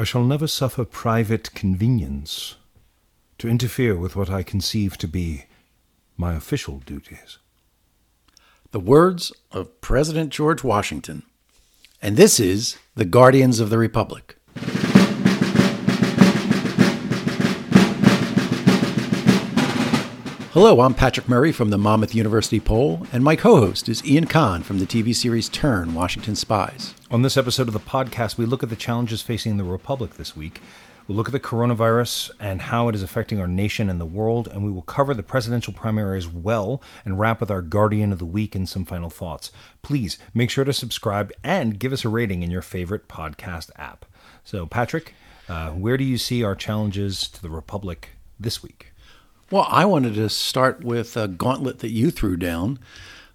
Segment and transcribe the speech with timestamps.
[0.00, 2.56] I shall never suffer private convenience
[3.36, 5.44] to interfere with what I conceive to be
[6.16, 7.36] my official duties.
[8.70, 11.24] The words of President George Washington.
[12.00, 14.38] And this is The Guardians of the Republic.
[20.62, 24.26] Hello, I'm Patrick Murray from the Monmouth University Poll, and my co host is Ian
[24.26, 26.94] Kahn from the TV series Turn Washington Spies.
[27.10, 30.36] On this episode of the podcast, we look at the challenges facing the Republic this
[30.36, 30.60] week.
[31.08, 34.48] We'll look at the coronavirus and how it is affecting our nation and the world,
[34.48, 38.18] and we will cover the presidential primary as well and wrap with our Guardian of
[38.18, 39.50] the Week and some final thoughts.
[39.80, 44.04] Please make sure to subscribe and give us a rating in your favorite podcast app.
[44.44, 45.14] So, Patrick,
[45.48, 48.89] uh, where do you see our challenges to the Republic this week?
[49.50, 52.78] Well, I wanted to start with a gauntlet that you threw down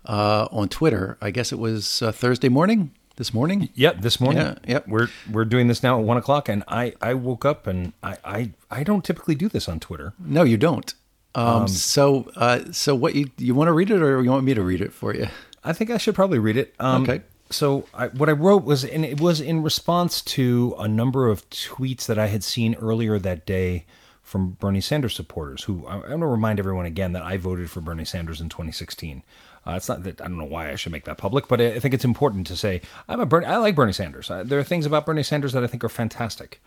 [0.06, 1.18] uh, on Twitter.
[1.22, 2.92] I guess it was uh, Thursday morning.
[3.18, 3.70] This morning?
[3.76, 4.42] Yep, this morning.
[4.44, 4.88] Yeah, yep.
[4.90, 8.18] We're we're doing this now at one o'clock, and I I woke up and I
[8.26, 10.14] I, I don't typically do this on Twitter.
[10.20, 10.94] No, you don't.
[11.34, 14.54] Um, so uh, so what you you want to read it, or you want me
[14.54, 15.28] to read it for you?
[15.64, 16.76] I think I should probably read it.
[16.80, 17.22] Um, Okay.
[17.52, 21.50] So I, what I wrote was, and it was in response to a number of
[21.52, 23.86] tweets that I had seen earlier that day
[24.26, 25.64] from Bernie Sanders supporters.
[25.64, 28.50] Who I, I'm going to remind everyone again that I voted for Bernie Sanders in
[28.50, 29.24] 2016.
[29.66, 31.76] Uh, it's not that I don't know why I should make that public, but I,
[31.76, 33.46] I think it's important to say I'm a Bernie.
[33.46, 34.30] I like Bernie Sanders.
[34.30, 36.60] I, there are things about Bernie Sanders that I think are fantastic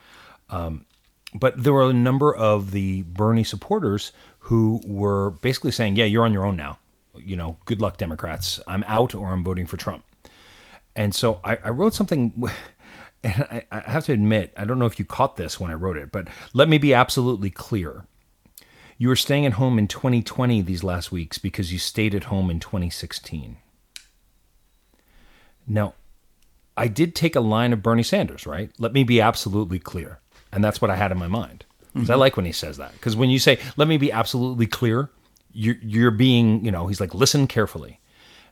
[1.34, 6.24] but there were a number of the Bernie supporters who were basically saying, "Yeah, you're
[6.24, 6.78] on your own now.
[7.16, 8.60] You know, good luck, Democrats.
[8.66, 10.04] I'm out, or I'm voting for Trump."
[10.96, 12.32] And so I, I wrote something,
[13.24, 15.74] and I, I have to admit, I don't know if you caught this when I
[15.74, 18.06] wrote it, but let me be absolutely clear.
[18.96, 22.50] You were staying at home in 2020 these last weeks because you stayed at home
[22.50, 23.58] in 2016.
[25.66, 25.94] Now,
[26.76, 28.70] I did take a line of Bernie Sanders, right?
[28.78, 30.20] Let me be absolutely clear.
[30.52, 31.64] And that's what I had in my mind.
[31.92, 32.20] Because I mm-hmm.
[32.20, 32.92] like when he says that.
[32.92, 35.10] Because when you say, let me be absolutely clear,
[35.52, 38.00] you're, you're being, you know, he's like, listen carefully.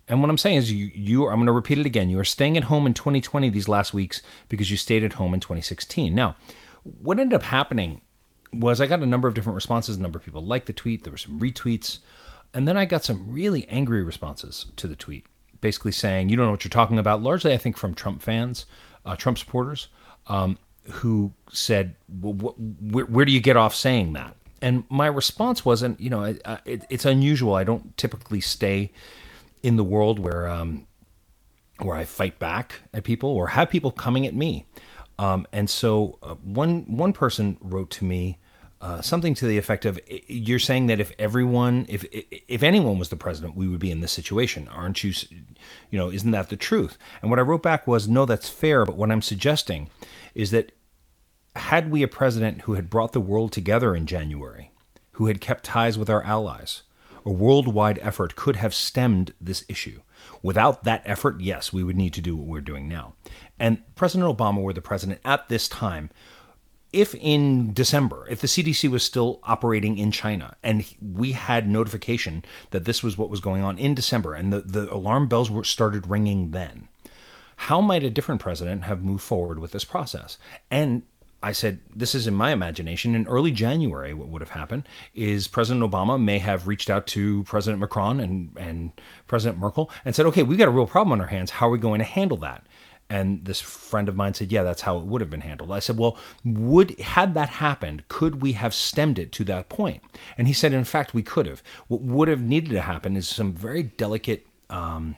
[0.08, 2.10] And what I'm saying is, you, you I'm going to repeat it again.
[2.10, 5.34] You are staying at home in 2020 these last weeks because you stayed at home
[5.34, 6.14] in 2016.
[6.14, 6.36] Now,
[6.82, 8.00] what ended up happening
[8.52, 9.96] was I got a number of different responses.
[9.96, 11.02] A number of people liked the tweet.
[11.02, 11.98] There were some retweets.
[12.54, 15.26] And then I got some really angry responses to the tweet,
[15.60, 17.22] basically saying, you don't know what you're talking about.
[17.22, 18.66] Largely, I think, from Trump fans,
[19.04, 19.88] uh, Trump supporters,
[20.28, 20.56] um,
[20.90, 24.36] who said, well, wh- where, where do you get off saying that?
[24.62, 27.54] And my response wasn't, you know, I, I, it, it's unusual.
[27.54, 28.92] I don't typically stay
[29.66, 30.86] in the world where um,
[31.80, 34.64] where I fight back at people or have people coming at me.
[35.18, 38.38] Um, and so uh, one one person wrote to me
[38.80, 43.08] uh, something to the effect of, "You're saying that if everyone, if if anyone was
[43.08, 45.12] the president, we would be in this situation, aren't you?
[45.90, 48.84] You know, isn't that the truth?" And what I wrote back was, "No, that's fair,
[48.84, 49.90] but what I'm suggesting
[50.34, 50.70] is that
[51.56, 54.70] had we a president who had brought the world together in January,
[55.12, 56.82] who had kept ties with our allies,
[57.26, 60.00] a worldwide effort could have stemmed this issue.
[60.42, 63.14] Without that effort, yes, we would need to do what we're doing now.
[63.58, 66.10] And President Obama were the president at this time.
[66.92, 72.44] If in December, if the CDC was still operating in China and we had notification
[72.70, 75.64] that this was what was going on in December and the, the alarm bells were
[75.64, 76.88] started ringing then,
[77.56, 80.38] how might a different president have moved forward with this process?
[80.70, 81.02] And
[81.46, 83.14] I said, this is in my imagination.
[83.14, 87.44] In early January, what would have happened is President Obama may have reached out to
[87.44, 88.90] President Macron and, and
[89.28, 91.52] President Merkel and said, okay, we've got a real problem on our hands.
[91.52, 92.66] How are we going to handle that?
[93.08, 95.70] And this friend of mine said, yeah, that's how it would have been handled.
[95.70, 100.02] I said, well, would, had that happened, could we have stemmed it to that point?
[100.36, 101.62] And he said, in fact, we could have.
[101.86, 105.14] What would have needed to happen is some very delicate um,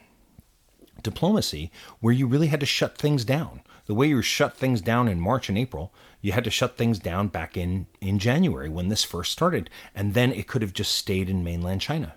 [1.01, 3.61] diplomacy where you really had to shut things down.
[3.87, 5.91] The way you shut things down in March and April,
[6.21, 9.69] you had to shut things down back in, in January when this first started.
[9.95, 12.15] And then it could have just stayed in mainland China.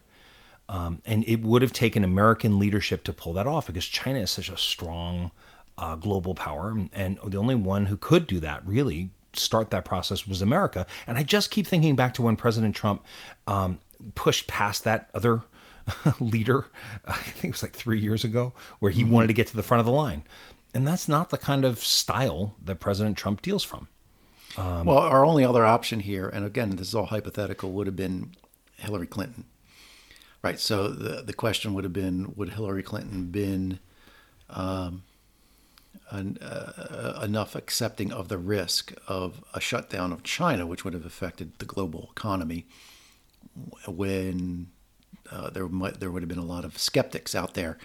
[0.69, 4.31] Um, and it would have taken American leadership to pull that off because China is
[4.31, 5.31] such a strong
[5.79, 6.77] uh, global power.
[6.93, 10.87] And, the only one who could do that really start that process was America.
[11.07, 13.05] And I just keep thinking back to when President Trump
[13.47, 13.79] um,
[14.15, 15.43] pushed past that other
[16.21, 16.67] leader,
[17.05, 19.63] I think it was like three years ago, where he wanted to get to the
[19.63, 20.25] front of the line.
[20.75, 23.89] And that's not the kind of style that President Trump deals from.
[24.57, 28.33] Well, our only other option here, and again, this is all hypothetical, would have been
[28.77, 29.45] Hillary Clinton.
[30.43, 30.59] Right.
[30.59, 33.79] So the the question would have been: Would Hillary Clinton been
[34.51, 35.05] um,
[36.11, 41.07] an, uh, enough accepting of the risk of a shutdown of China, which would have
[41.07, 42.67] affected the global economy,
[43.87, 44.69] when
[45.31, 47.79] uh, there might there would have been a lot of skeptics out there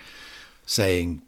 [0.65, 1.21] saying,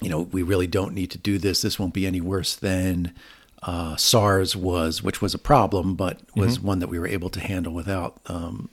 [0.00, 1.62] you know, we really don't need to do this.
[1.62, 3.14] This won't be any worse than
[3.62, 7.40] uh, SARS was, which was a problem, but was one that we were able to
[7.40, 8.68] handle without um,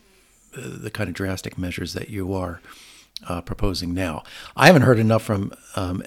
[0.54, 2.62] the kind of drastic measures that you are
[3.28, 4.24] uh, proposing now.
[4.56, 6.04] I haven't heard enough from um,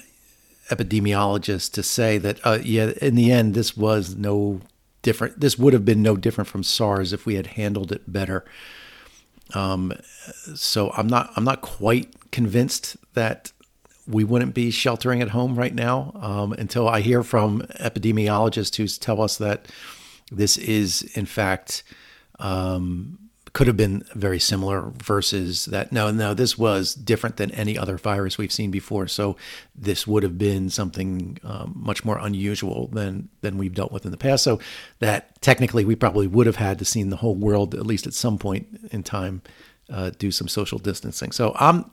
[0.70, 4.60] epidemiologists to say that, uh, yeah, in the end, this was no
[5.02, 5.40] different.
[5.40, 8.44] This would have been no different from SARS if we had handled it better.
[9.54, 9.92] Um,
[10.54, 13.52] so I'm not I'm not quite convinced that
[14.08, 18.86] we wouldn't be sheltering at home right now um, until I hear from epidemiologists who
[18.86, 19.66] tell us that
[20.32, 21.82] this is in fact
[22.38, 23.18] um,
[23.52, 25.92] could have been very similar versus that.
[25.92, 29.36] No no this was different than any other virus we've seen before so
[29.74, 34.10] this would have been something um, much more unusual than than we've dealt with in
[34.10, 34.42] the past.
[34.42, 34.58] So
[35.00, 38.14] that technically we probably would have had to seen the whole world at least at
[38.14, 39.42] some point in time
[39.90, 41.32] uh, do some social distancing.
[41.32, 41.90] So i'm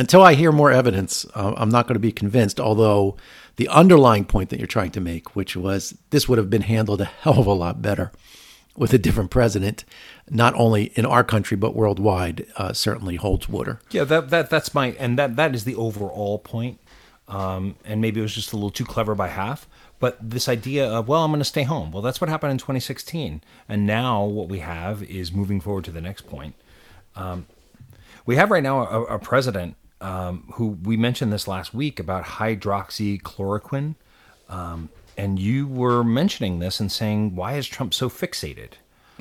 [0.00, 3.16] until i hear more evidence uh, i'm not going to be convinced although
[3.56, 7.00] the underlying point that you're trying to make which was this would have been handled
[7.00, 8.10] a hell of a lot better
[8.76, 9.84] with a different president,
[10.28, 13.80] not only in our country but worldwide, uh, certainly holds water.
[13.90, 16.80] Yeah, that that that's my and that that is the overall point.
[17.28, 19.68] Um, and maybe it was just a little too clever by half.
[20.00, 21.92] But this idea of well, I'm going to stay home.
[21.92, 25.90] Well, that's what happened in 2016, and now what we have is moving forward to
[25.90, 26.54] the next point.
[27.14, 27.46] Um,
[28.24, 32.24] we have right now a, a president um, who we mentioned this last week about
[32.24, 33.94] hydroxychloroquine.
[34.48, 38.72] Um, and you were mentioning this and saying, why is Trump so fixated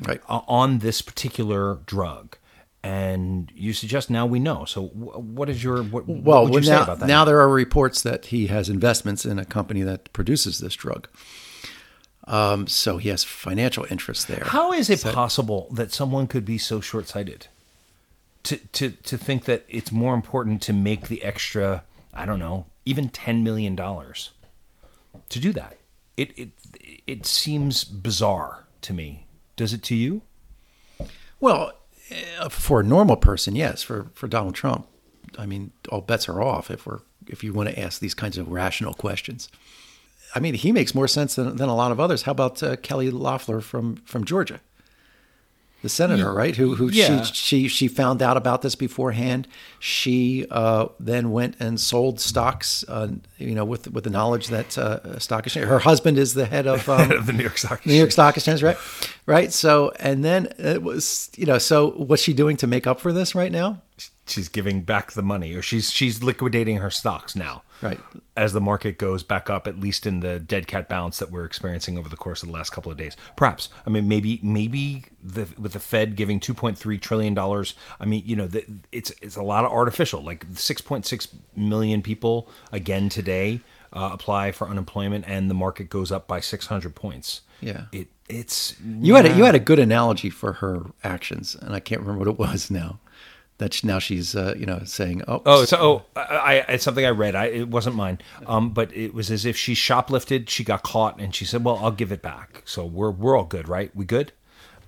[0.04, 0.22] right.
[0.28, 2.38] on this particular drug?
[2.82, 4.64] And you suggest now we know.
[4.64, 6.48] So, what is your what, well?
[6.48, 7.08] what you now, say about that?
[7.08, 11.10] now there are reports that he has investments in a company that produces this drug.
[12.24, 14.44] Um, so he has financial interest there.
[14.46, 17.48] How is it so, possible that someone could be so short-sighted
[18.44, 21.84] to to to think that it's more important to make the extra,
[22.14, 24.32] I don't know, even ten million dollars
[25.30, 25.80] to do that?
[26.20, 26.50] it it
[27.08, 29.26] it seems bizarre to me.
[29.56, 30.22] Does it to you?
[31.40, 31.72] Well,
[32.40, 33.82] uh, for a normal person, yes.
[33.82, 34.86] For for Donald Trump,
[35.38, 38.38] I mean, all bets are off if we're if you want to ask these kinds
[38.38, 39.48] of rational questions.
[40.36, 42.24] I mean, he makes more sense than, than a lot of others.
[42.24, 44.60] How about uh, Kelly Loeffler from from Georgia?
[45.82, 46.56] The senator, right?
[46.56, 47.24] Who who yeah.
[47.24, 49.48] she she she found out about this beforehand.
[49.80, 54.78] She uh, then went and sold stocks, uh, you know, with with the knowledge that
[54.78, 55.68] uh, stock exchange.
[55.68, 57.94] Her husband is the head of, um, head of the New York Stock Exchange.
[57.94, 58.78] New York Stock Exchange, right?
[59.26, 59.54] Right.
[59.54, 63.14] So and then it was, you know, so what's she doing to make up for
[63.14, 63.82] this right now?
[64.30, 67.64] She's giving back the money, or she's she's liquidating her stocks now.
[67.82, 68.00] Right.
[68.36, 71.46] As the market goes back up at least in the dead cat bounce that we're
[71.46, 73.16] experiencing over the course of the last couple of days.
[73.36, 78.22] Perhaps i mean maybe maybe the with the fed giving 2.3 trillion dollars i mean
[78.26, 80.22] you know the, it's it's a lot of artificial.
[80.22, 83.62] Like 6.6 million people again today
[83.94, 87.42] uh, apply for unemployment and the market goes up by 600 points.
[87.62, 87.86] Yeah.
[87.92, 91.80] It it's you had a, you had a good analogy for her actions and i
[91.80, 93.00] can't remember what it was now
[93.60, 97.06] that now she's uh, you know saying oh oh so oh I, I, it's something
[97.06, 97.36] I read.
[97.36, 98.20] I it wasn't mine.
[98.48, 101.78] Um but it was as if she shoplifted she got caught and she said well
[101.82, 102.64] I'll give it back.
[102.66, 103.96] So we're we're all good right?
[103.96, 104.32] We good?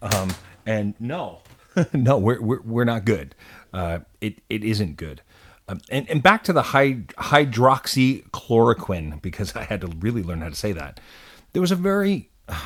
[0.01, 0.33] Um
[0.65, 1.41] and no
[1.93, 3.35] no we're, we're we're not good.
[3.73, 5.21] Uh it it isn't good.
[5.67, 10.49] Um, and, and back to the hyd- hydroxychloroquine because I had to really learn how
[10.49, 10.99] to say that.
[11.53, 12.59] There was a very uh,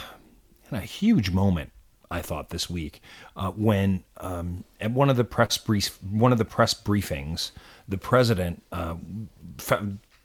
[0.71, 1.71] a huge moment
[2.11, 3.01] I thought this week
[3.35, 7.51] uh, when um, at one of the press brief, one of the press briefings,
[7.87, 8.95] the president, uh,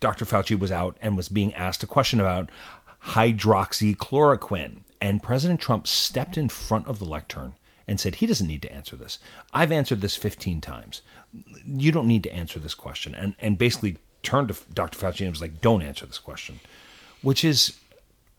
[0.00, 0.24] Dr.
[0.24, 2.50] Fauci, was out and was being asked a question about
[3.06, 7.54] hydroxychloroquine, and President Trump stepped in front of the lectern
[7.88, 9.18] and said he doesn't need to answer this.
[9.52, 11.02] I've answered this 15 times.
[11.66, 14.98] You don't need to answer this question, and and basically turned to Dr.
[14.98, 16.60] Fauci and was like, "Don't answer this question,"
[17.22, 17.78] which is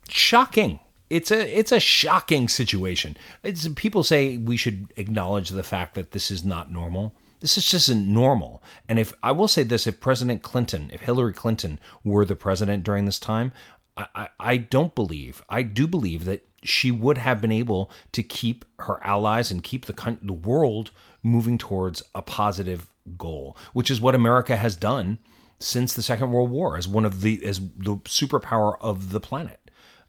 [0.08, 0.80] shocking
[1.12, 3.18] it's a it's a shocking situation.
[3.44, 7.13] It's, people say we should acknowledge the fact that this is not normal.
[7.41, 8.63] This is just isn't normal.
[8.88, 12.84] And if I will say this, if President Clinton, if Hillary Clinton were the president
[12.84, 13.51] during this time,
[13.98, 18.22] I, I, I don't believe, I do believe that she would have been able to
[18.22, 20.91] keep her allies and keep the the world
[21.24, 22.88] moving towards a positive
[23.18, 25.18] goal, which is what America has done
[25.60, 29.61] since the Second World War as one of the as the superpower of the planet.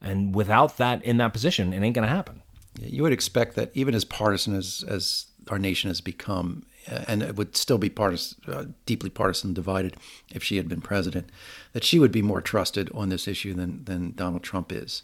[0.02, 2.42] And without that in that position, it ain't going to happen.
[2.80, 7.22] You would expect that even as partisan as, as our nation has become, uh, and
[7.22, 9.96] it would still be partisan, uh, deeply partisan divided
[10.30, 11.30] if she had been president,
[11.72, 15.02] that she would be more trusted on this issue than, than Donald Trump is.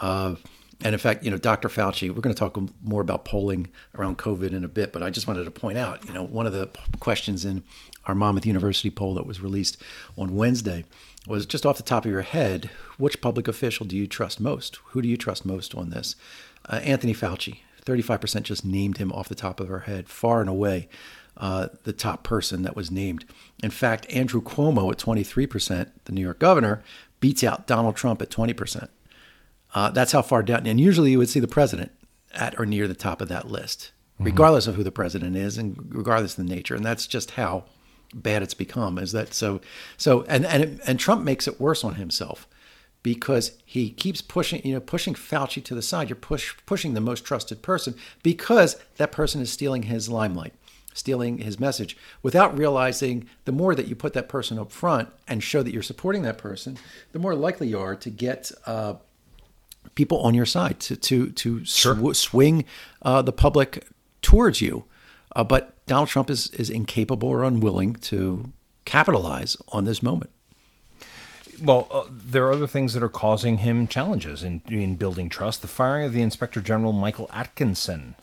[0.00, 0.36] Uh,
[0.82, 1.68] And in fact, you know, Dr.
[1.68, 5.08] Fauci, we're going to talk more about polling around COVID in a bit, but I
[5.08, 6.68] just wanted to point out, you know, one of the
[7.00, 7.62] questions in
[8.04, 9.82] our Monmouth University poll that was released
[10.18, 10.84] on Wednesday
[11.26, 14.76] was just off the top of your head, which public official do you trust most?
[14.88, 16.14] Who do you trust most on this?
[16.68, 20.50] Uh, Anthony Fauci, 35% just named him off the top of our head, far and
[20.50, 20.88] away
[21.36, 23.24] uh, the top person that was named.
[23.62, 26.82] In fact, Andrew Cuomo at 23%, the New York governor,
[27.20, 28.88] beats out Donald Trump at 20%.
[29.74, 30.66] Uh, that's how far down.
[30.66, 31.92] And usually you would see the president
[32.32, 34.24] at or near the top of that list, mm-hmm.
[34.24, 36.74] regardless of who the president is and regardless of the nature.
[36.74, 37.64] And that's just how
[38.14, 38.98] bad it's become.
[38.98, 39.60] Is that so?
[39.96, 42.46] So and and and Trump makes it worse on himself
[43.02, 46.08] because he keeps pushing, you know, pushing Fauci to the side.
[46.08, 50.54] You're push pushing the most trusted person because that person is stealing his limelight
[50.96, 55.42] stealing his message without realizing the more that you put that person up front and
[55.42, 56.78] show that you're supporting that person,
[57.12, 58.94] the more likely you are to get uh,
[59.96, 62.64] people on your side to to to sw- swing
[63.02, 63.88] uh, the public
[64.22, 64.84] towards you.
[65.34, 68.52] Uh, but Donald Trump is is incapable or unwilling to
[68.84, 70.30] capitalize on this moment.
[71.60, 75.62] Well, uh, there are other things that are causing him challenges in, in building trust.
[75.62, 78.14] The firing of the Inspector General Michael Atkinson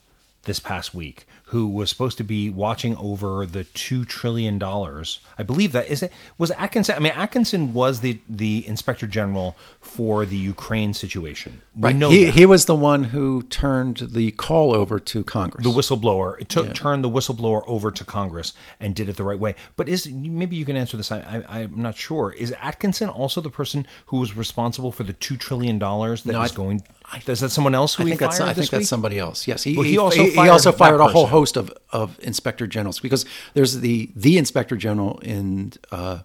[0.44, 5.19] this past week, who was supposed to be watching over the two trillion dollars.
[5.38, 6.95] I believe that is it was Atkinson.
[6.95, 11.62] I mean, Atkinson was the the inspector general for the Ukraine situation.
[11.75, 12.12] We right.
[12.12, 12.33] he, that.
[12.33, 15.63] he was the one who turned the call over to Congress.
[15.63, 16.74] The whistleblower it took, yeah.
[16.74, 19.53] turned the whistleblower over to Congress and did it the right way.
[19.75, 21.12] But is maybe you can answer this?
[21.12, 22.31] I, I, am not sure.
[22.31, 26.39] Is Atkinson also the person who was responsible for the two trillion dollars that no,
[26.39, 26.83] was I, going?
[27.27, 29.48] Is that someone else who I think that's I think that's somebody else.
[29.48, 32.19] Yes, he, well, he, also he, fired, he also fired a whole host of, of
[32.21, 36.19] inspector generals because there's the the inspector general in uh,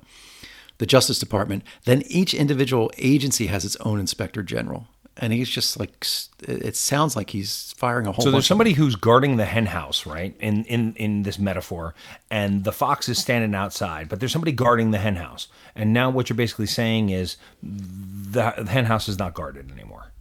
[0.79, 1.65] the Justice Department.
[1.85, 6.07] Then each individual agency has its own inspector general, and he's just like
[6.41, 8.25] it sounds like he's firing a whole.
[8.25, 10.35] So there's somebody who's guarding the hen house, right?
[10.41, 11.95] In in in this metaphor,
[12.31, 15.49] and the fox is standing outside, but there's somebody guarding the hen house.
[15.75, 20.13] And now what you're basically saying is the, the hen house is not guarded anymore.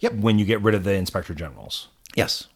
[0.00, 0.14] Yep.
[0.14, 1.88] When you get rid of the inspector generals.
[2.14, 2.48] Yes.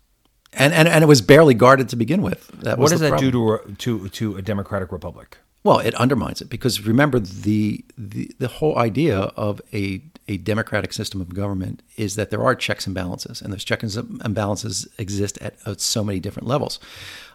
[0.52, 2.49] And, and and it was barely guarded to begin with.
[2.49, 3.30] That what does that problem.
[3.30, 5.38] do to a, to to a democratic republic?
[5.62, 10.92] Well, it undermines it because remember the the, the whole idea of a a democratic
[10.92, 14.88] system of government is that there are checks and balances, and those checks and balances
[14.99, 16.80] exist at, at so many different levels.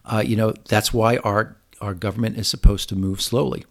[0.06, 3.66] Uh, you know that's why our our government is supposed to move slowly.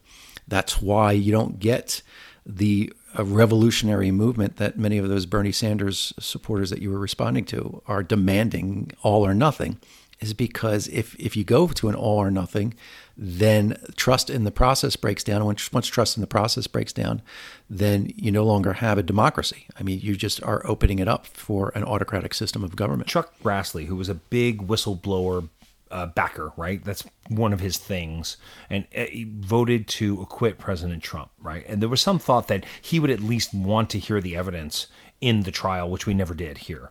[0.47, 2.03] That's why you don't get
[2.47, 7.45] the a revolutionary movement that many of those Bernie Sanders supporters that you were responding
[7.47, 9.79] to are demanding all or nothing
[10.21, 12.75] is because if if you go to an all or nothing,
[13.17, 15.37] then trust in the process breaks down.
[15.37, 17.23] And once, once trust in the process breaks down,
[17.71, 19.67] then you no longer have a democracy.
[19.79, 23.09] I mean, you just are opening it up for an autocratic system of government.
[23.09, 25.49] Chuck Grassley, who was a big whistleblower
[25.95, 26.85] uh, backer, right?
[26.85, 28.37] That's one of his things.
[28.69, 31.65] And uh, he voted to acquit President Trump, right?
[31.69, 34.89] And there was some thought that he would at least want to hear the evidence
[35.21, 36.91] in the trial, which we never did here.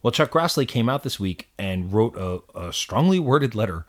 [0.00, 3.84] Well, Chuck Grassley came out this week and wrote a, a strongly worded letter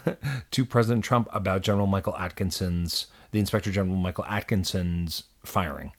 [0.50, 5.92] to President Trump about General Michael Atkinson's, the Inspector General Michael Atkinson's firing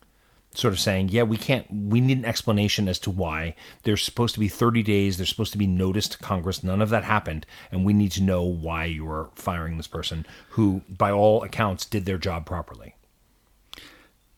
[0.57, 3.55] sort of saying, yeah, we can't, we need an explanation as to why.
[3.83, 6.63] There's supposed to be 30 days, there's supposed to be notice to Congress.
[6.63, 7.45] None of that happened.
[7.71, 12.05] And we need to know why you're firing this person who, by all accounts, did
[12.05, 12.95] their job properly.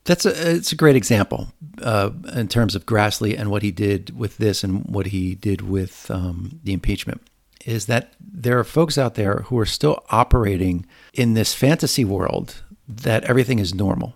[0.08, 1.50] That's a it's a great example
[1.82, 5.60] uh, in terms of Grassley and what he did with this and what he did
[5.60, 7.22] with um, the impeachment.
[7.66, 12.64] Is that there are folks out there who are still operating in this fantasy world
[12.88, 14.14] that everything is normal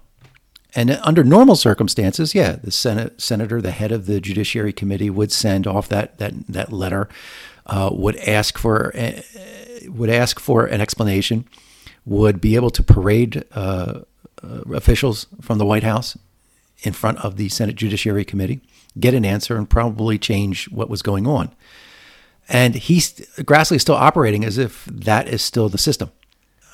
[0.73, 5.31] and under normal circumstances, yeah, the Senate senator, the head of the Judiciary Committee, would
[5.31, 7.09] send off that that that letter,
[7.65, 9.21] uh, would ask for uh,
[9.87, 11.45] would ask for an explanation,
[12.05, 14.01] would be able to parade uh,
[14.43, 16.17] uh, officials from the White House
[16.83, 18.61] in front of the Senate Judiciary Committee,
[18.99, 21.53] get an answer, and probably change what was going on.
[22.47, 26.11] And he's Grassley is still operating as if that is still the system.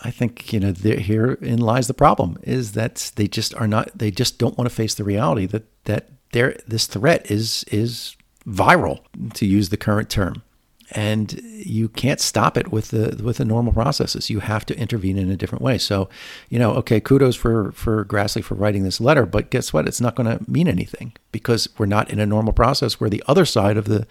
[0.07, 4.09] I think you know herein lies the problem is that they just are not they
[4.09, 8.15] just don't want to face the reality that that there this threat is is
[8.47, 9.01] viral
[9.33, 10.43] to use the current term.
[10.91, 14.29] And you can't stop it with the with the normal processes.
[14.29, 15.77] You have to intervene in a different way.
[15.77, 16.07] So
[16.47, 19.89] you know okay kudos for for Grassley for writing this letter but guess what?
[19.89, 23.23] It's not going to mean anything because we're not in a normal process where the
[23.27, 24.07] other side of the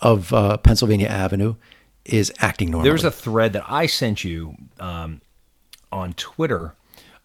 [0.00, 1.56] of uh, Pennsylvania Avenue
[2.12, 2.88] is acting normally.
[2.90, 5.20] There's a thread that I sent you um,
[5.92, 6.74] on Twitter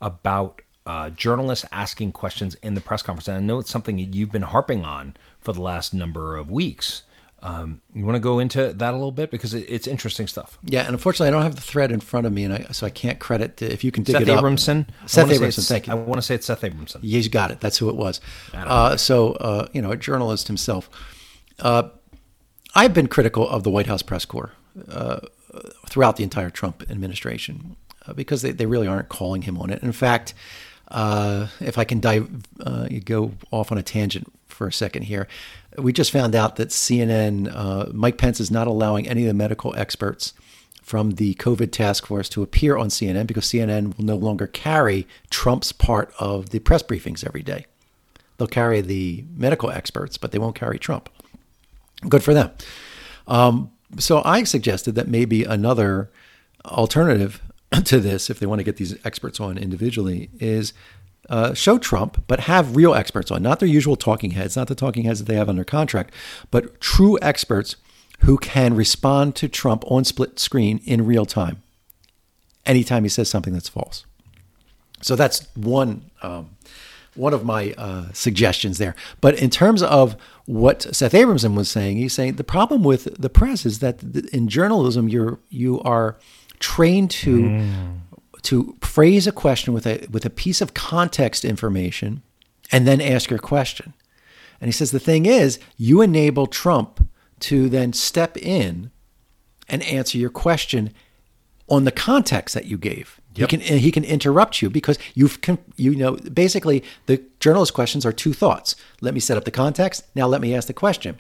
[0.02, 3.28] about uh, journalists asking questions in the press conference.
[3.28, 7.04] And I know it's something you've been harping on for the last number of weeks.
[7.42, 10.58] Um, you want to go into that a little bit because it, it's interesting stuff.
[10.64, 12.88] Yeah, and unfortunately, I don't have the thread in front of me, and I, so
[12.88, 13.62] I can't credit.
[13.62, 14.88] if you can dig Seth it up, Seth Abramson.
[15.06, 15.48] Seth I wanna say Abramson.
[15.50, 15.94] it's- Thank you.
[15.94, 17.04] I want to say it's Seth Abramson.
[17.04, 17.60] He's got it.
[17.60, 18.20] That's who it was.
[18.54, 20.90] Uh, so, uh, you know, a journalist himself.
[21.60, 21.90] Uh,
[22.74, 24.52] I've been critical of the White House press corps
[24.90, 25.20] uh,
[25.88, 27.76] throughout the entire Trump administration
[28.08, 29.82] uh, because they, they really aren't calling him on it.
[29.82, 30.34] In fact,
[30.90, 32.30] uh, if I can dive,
[32.60, 35.28] uh, go off on a tangent for a second here.
[35.78, 39.34] We just found out that CNN, uh, Mike Pence is not allowing any of the
[39.34, 40.34] medical experts
[40.82, 45.08] from the COVID task force to appear on CNN because CNN will no longer carry
[45.30, 47.66] Trump's part of the press briefings every day.
[48.38, 51.10] They'll carry the medical experts, but they won't carry Trump.
[52.08, 52.52] Good for them.
[53.28, 56.10] Um, so I suggested that maybe another
[56.66, 57.42] alternative
[57.86, 60.74] to this, if they want to get these experts on individually, is
[61.30, 64.76] uh, show Trump, but have real experts on, not their usual talking heads, not the
[64.76, 66.14] talking heads that they have under contract,
[66.52, 67.76] but true experts
[68.20, 71.62] who can respond to Trump on split screen in real time
[72.66, 74.06] anytime he says something that's false.
[75.02, 76.55] So that's one um,
[77.16, 78.96] one of my uh, suggestions there.
[79.22, 83.30] But in terms of what Seth Abramson was saying, he's saying the problem with the
[83.30, 86.18] press is that th- in journalism you're you are
[86.60, 87.66] trained to
[88.44, 92.22] to phrase a question with a with a piece of context information
[92.72, 93.94] and then ask your question.
[94.62, 97.08] And he says the thing is, you enable Trump
[97.42, 98.92] to then step in
[99.68, 100.94] and answer your question
[101.68, 103.20] on the context that you gave.
[103.36, 103.52] Yep.
[103.52, 105.40] He can he can interrupt you because you've
[105.76, 108.76] you know basically the journalist questions are two thoughts.
[109.02, 110.06] Let me set up the context.
[110.16, 111.20] Now let me ask the question.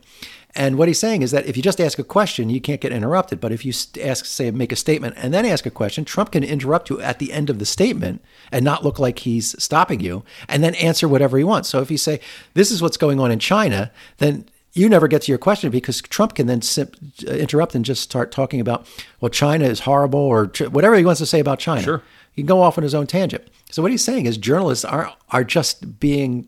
[0.57, 2.93] And what he's saying is that if you just ask a question, you can't get
[2.93, 3.41] interrupted.
[3.41, 6.45] But if you ask, say, make a statement and then ask a question, Trump can
[6.45, 10.23] interrupt you at the end of the statement and not look like he's stopping you,
[10.47, 11.67] and then answer whatever he wants.
[11.67, 12.21] So if you say,
[12.53, 14.45] "This is what's going on in China," then
[14.75, 16.91] you never get to your question because Trump can then sim-
[17.25, 18.85] uh, interrupt and just start talking about,
[19.21, 21.81] well, China is horrible or ch- whatever he wants to say about China.
[21.81, 22.03] Sure.
[22.33, 23.47] He can go off on his own tangent.
[23.71, 26.47] So what he's saying is journalists are are just being,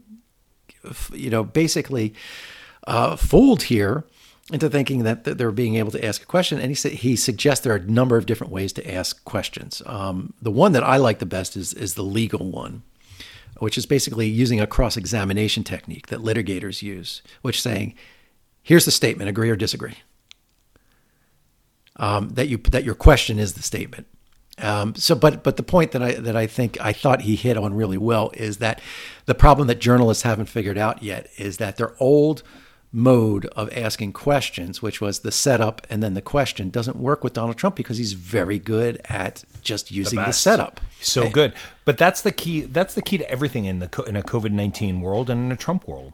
[1.13, 2.13] you know, basically
[2.85, 4.03] uh, fooled here
[4.51, 6.59] into thinking that that they're being able to ask a question.
[6.59, 9.81] And he said he suggests there are a number of different ways to ask questions.
[9.85, 12.83] Um, the one that I like the best is is the legal one
[13.59, 17.95] which is basically using a cross examination technique that litigators use, which saying,
[18.67, 19.95] here's the statement, agree or disagree.
[21.95, 24.05] Um, that you that your question is the statement.
[24.59, 27.57] Um, so, but but the point that I that I think I thought he hit
[27.57, 28.81] on really well is that
[29.25, 32.43] the problem that journalists haven't figured out yet is that their old
[32.91, 37.33] mode of asking questions, which was the setup and then the question, doesn't work with
[37.33, 40.41] Donald Trump because he's very good at just using the, best.
[40.41, 40.81] setup.
[41.01, 41.53] So good.
[41.85, 42.61] But that's the key.
[42.61, 45.57] That's the key to everything in the in a COVID nineteen world and in a
[45.57, 46.13] Trump world.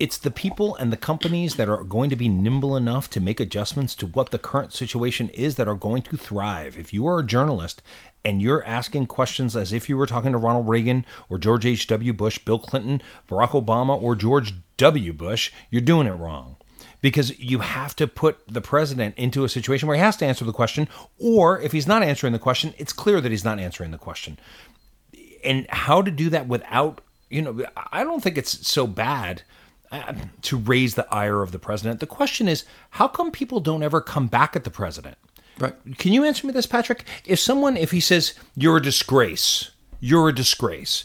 [0.00, 3.38] It's the people and the companies that are going to be nimble enough to make
[3.38, 6.78] adjustments to what the current situation is that are going to thrive.
[6.78, 7.82] If you are a journalist
[8.24, 12.14] and you're asking questions as if you were talking to Ronald Reagan or George H.W.
[12.14, 15.12] Bush, Bill Clinton, Barack Obama, or George W.
[15.12, 16.56] Bush, you're doing it wrong
[17.02, 20.46] because you have to put the president into a situation where he has to answer
[20.46, 23.90] the question, or if he's not answering the question, it's clear that he's not answering
[23.90, 24.38] the question.
[25.44, 29.42] And how to do that without, you know, I don't think it's so bad
[29.90, 32.00] uh, to raise the ire of the president.
[32.00, 35.16] The question is, how come people don't ever come back at the president?
[35.58, 35.74] Right.
[35.98, 37.04] Can you answer me this, Patrick?
[37.26, 41.04] If someone, if he says, you're a disgrace, you're a disgrace,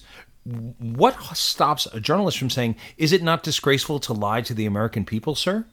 [0.80, 5.04] what stops a journalist from saying, is it not disgraceful to lie to the American
[5.04, 5.66] people, sir?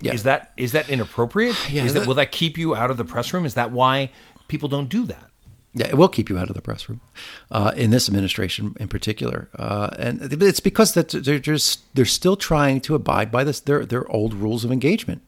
[0.00, 0.12] Yeah.
[0.14, 1.56] Is that is that inappropriate?
[1.70, 3.44] Yeah, is that, that- will that keep you out of the press room?
[3.46, 4.10] Is that why
[4.48, 5.30] people don't do that?
[5.74, 7.00] Yeah, it will keep you out of the press room,
[7.50, 12.36] uh, in this administration in particular, uh, and it's because that they're just they're still
[12.36, 15.22] trying to abide by this their their old rules of engagement,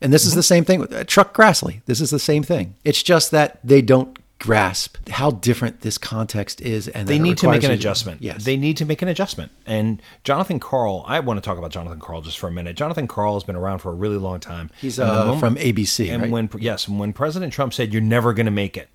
[0.00, 1.82] and this is the same thing with uh, Chuck Grassley.
[1.86, 2.76] This is the same thing.
[2.84, 7.48] It's just that they don't grasp how different this context is, and They need to
[7.50, 8.22] make an adjustment.
[8.22, 9.52] Yes, They need to make an adjustment.
[9.66, 12.74] And Jonathan Karl, I want to talk about Jonathan Karl just for a minute.
[12.74, 14.70] Jonathan Karl has been around for a really long time.
[14.80, 16.30] he's uh, from ABC, And right?
[16.30, 18.88] when yes, and when President Trump said you're never going to make it,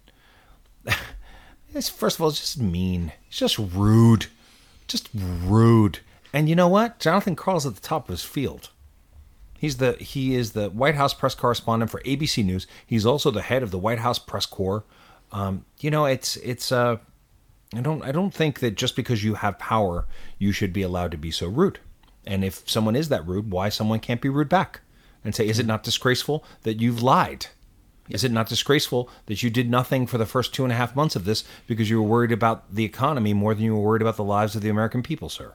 [1.74, 3.12] it's first of all it's just mean.
[3.28, 4.28] It's just rude,
[4.88, 6.00] just rude.
[6.34, 7.00] And you know what?
[7.00, 8.69] Jonathan Karl's at the top of his field.
[9.58, 12.67] He's the he is the White House press correspondent for ABC News.
[12.86, 14.84] He's also the head of the White House press corps.
[15.32, 16.98] Um, you know, it's it's uh,
[17.74, 20.06] I don't I don't think that just because you have power,
[20.38, 21.80] you should be allowed to be so rude.
[22.26, 24.82] And if someone is that rude, why someone can't be rude back
[25.24, 27.48] and say, is it not disgraceful that you've lied?
[28.10, 30.96] Is it not disgraceful that you did nothing for the first two and a half
[30.96, 34.02] months of this because you were worried about the economy more than you were worried
[34.02, 35.54] about the lives of the American people, sir?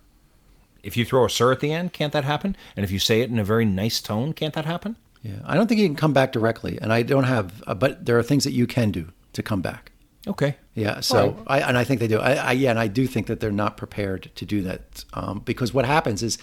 [0.83, 2.57] If you throw a sir at the end, can't that happen?
[2.77, 4.97] And if you say it in a very nice tone, can't that happen?
[5.23, 7.63] Yeah, I don't think you can come back directly, and I don't have.
[7.67, 9.93] Uh, but there are things that you can do to come back.
[10.27, 10.57] Okay.
[10.75, 11.01] Yeah.
[11.01, 12.19] So I and I think they do.
[12.19, 15.41] I, I yeah, and I do think that they're not prepared to do that um,
[15.41, 16.39] because what happens is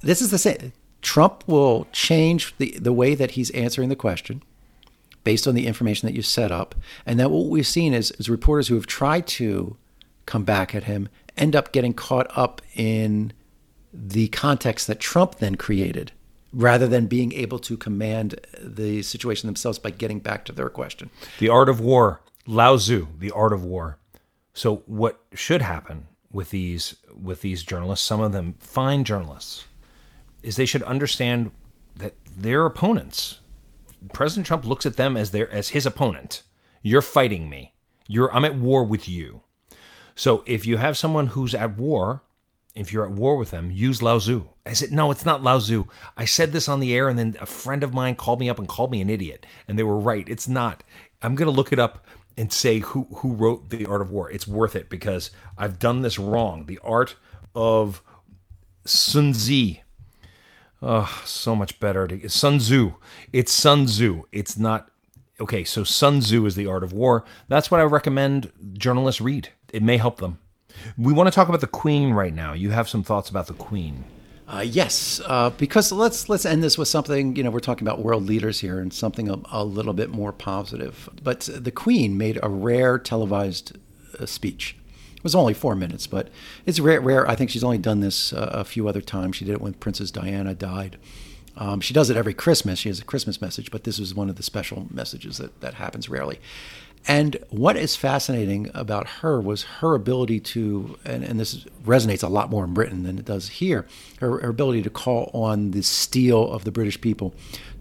[0.00, 0.72] this is the same.
[1.00, 4.42] Trump will change the the way that he's answering the question
[5.24, 6.74] based on the information that you set up,
[7.06, 9.76] and that what we've seen is, is reporters who have tried to
[10.26, 13.32] come back at him end up getting caught up in
[13.92, 16.12] the context that Trump then created
[16.52, 21.10] rather than being able to command the situation themselves by getting back to their question.
[21.38, 23.98] The art of war, Lao Tzu, the art of war.
[24.54, 29.64] So what should happen with these with these journalists, some of them fine journalists,
[30.42, 31.50] is they should understand
[31.96, 33.38] that their opponents,
[34.12, 36.42] President Trump looks at them as their as his opponent.
[36.82, 37.74] You're fighting me.
[38.06, 39.42] You're I'm at war with you.
[40.14, 42.22] So if you have someone who's at war
[42.74, 44.48] if you're at war with them, use Lao Tzu.
[44.64, 45.84] I said, no, it's not Lao Tzu.
[46.16, 48.58] I said this on the air, and then a friend of mine called me up
[48.58, 50.28] and called me an idiot, and they were right.
[50.28, 50.82] It's not.
[51.20, 52.06] I'm to look it up
[52.38, 54.30] and say who who wrote the Art of War.
[54.30, 56.64] It's worth it because I've done this wrong.
[56.64, 57.16] The Art
[57.54, 58.02] of
[58.86, 59.74] Sun Tzu.
[60.82, 62.08] Oh, so much better.
[62.08, 62.94] To, Sun Tzu.
[63.32, 64.24] It's Sun Tzu.
[64.32, 64.90] It's not.
[65.40, 67.24] Okay, so Sun Tzu is the Art of War.
[67.48, 69.50] That's what I recommend journalists read.
[69.72, 70.38] It may help them.
[70.98, 72.52] We want to talk about the Queen right now.
[72.52, 74.04] You have some thoughts about the Queen.
[74.48, 77.36] Uh, yes, uh, because let's let's end this with something.
[77.36, 80.32] You know, we're talking about world leaders here, and something a, a little bit more
[80.32, 81.08] positive.
[81.22, 83.78] But the Queen made a rare televised
[84.18, 84.76] uh, speech.
[85.22, 86.30] It was only four minutes, but
[86.66, 87.00] it's rare.
[87.00, 87.30] Rare.
[87.30, 89.36] I think she's only done this uh, a few other times.
[89.36, 90.96] She did it when Princess Diana died.
[91.56, 92.80] Um, she does it every Christmas.
[92.80, 95.74] She has a Christmas message, but this was one of the special messages that, that
[95.74, 96.40] happens rarely.
[97.06, 102.28] And what is fascinating about her was her ability to, and, and this resonates a
[102.28, 103.86] lot more in Britain than it does here,
[104.18, 107.34] her, her, ability to call on the steel of the British people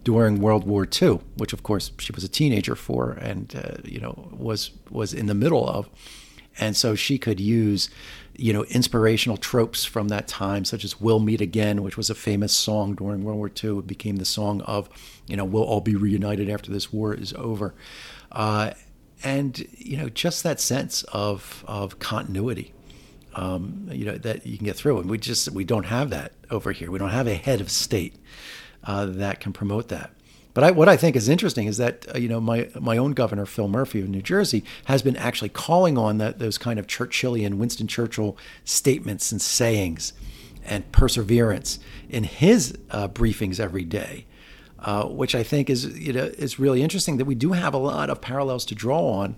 [0.04, 3.99] during World War II, which of course she was a teenager for, and uh, you
[3.99, 5.88] know was was in the middle of,
[6.62, 7.89] and so she could use,
[8.38, 12.15] you know, inspirational tropes from that time, such as "We'll Meet Again," which was a
[12.15, 13.80] famous song during World War II.
[13.80, 14.88] It became the song of,
[15.28, 17.74] you know, "We'll all be reunited after this war is over."
[18.32, 18.71] Uh,
[19.24, 22.74] and you know just that sense of of continuity
[23.34, 26.34] um, you know that you can get through and we just we don't have that
[26.50, 28.15] over here we don't have a head of state
[28.84, 30.12] uh, that can promote that
[30.54, 33.12] but I, what I think is interesting is that uh, you know my my own
[33.12, 36.88] governor Phil Murphy of New Jersey has been actually calling on that those kind of
[36.88, 40.14] Churchillian Winston Churchill statements and sayings
[40.64, 44.26] and perseverance in his uh, briefings every day
[44.82, 47.78] uh, which I think is you know is really interesting that we do have a
[47.78, 49.36] lot of parallels to draw on.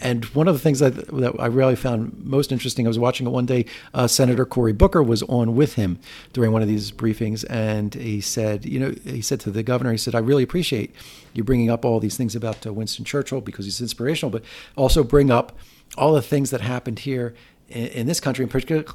[0.00, 3.26] And one of the things that, that I really found most interesting, I was watching
[3.26, 3.66] it one day.
[3.94, 6.00] Uh, Senator Cory Booker was on with him
[6.32, 9.92] during one of these briefings, and he said, you know, he said to the governor,
[9.92, 10.94] he said, "I really appreciate
[11.34, 14.42] you bringing up all these things about uh, Winston Churchill because he's inspirational, but
[14.76, 15.56] also bring up
[15.96, 17.34] all the things that happened here
[17.68, 18.50] in, this country, and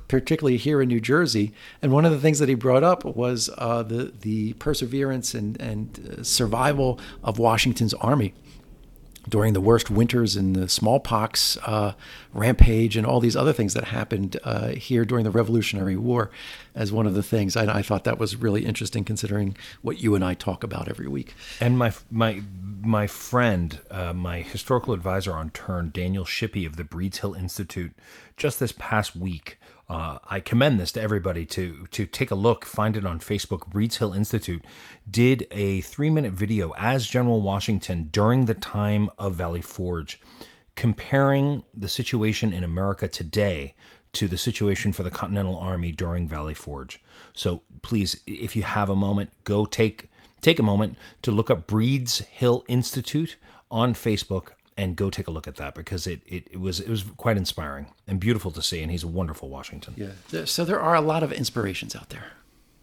[0.08, 1.54] particularly here in New Jersey.
[1.82, 5.60] And one of the things that he brought up was uh, the the perseverance and
[5.62, 8.34] and uh, survival of Washington's army
[9.30, 11.94] during the worst winters and the smallpox uh,
[12.34, 16.30] rampage and all these other things that happened uh, here during the Revolutionary War
[16.76, 17.56] as one of the things.
[17.56, 21.08] I, I, thought that was really interesting considering what you and I talk about every
[21.08, 21.34] week.
[21.60, 22.42] And my my
[22.82, 27.92] my friend, uh, my historical advisor on turn, Daniel Shippey of the Breeds Hill Institute,
[28.38, 29.58] just this past week.
[29.90, 33.68] Uh, I commend this to everybody to to take a look, find it on Facebook.
[33.68, 34.66] Breeds Hill Institute
[35.10, 40.20] did a three minute video as General Washington during the time of Valley Forge,
[40.76, 43.76] comparing the situation in America today
[44.14, 47.02] to the situation for the Continental Army during Valley Forge.
[47.34, 50.10] So please, if you have a moment, go take
[50.42, 53.38] take a moment to look up Breeds Hill Institute
[53.72, 56.88] on Facebook and go take a look at that because it, it, it, was it
[56.88, 59.96] was quite inspiring and beautiful to see and he's a wonderful Washington.
[59.98, 60.46] Yeah.
[60.46, 62.34] So there are a lot of inspirations out there.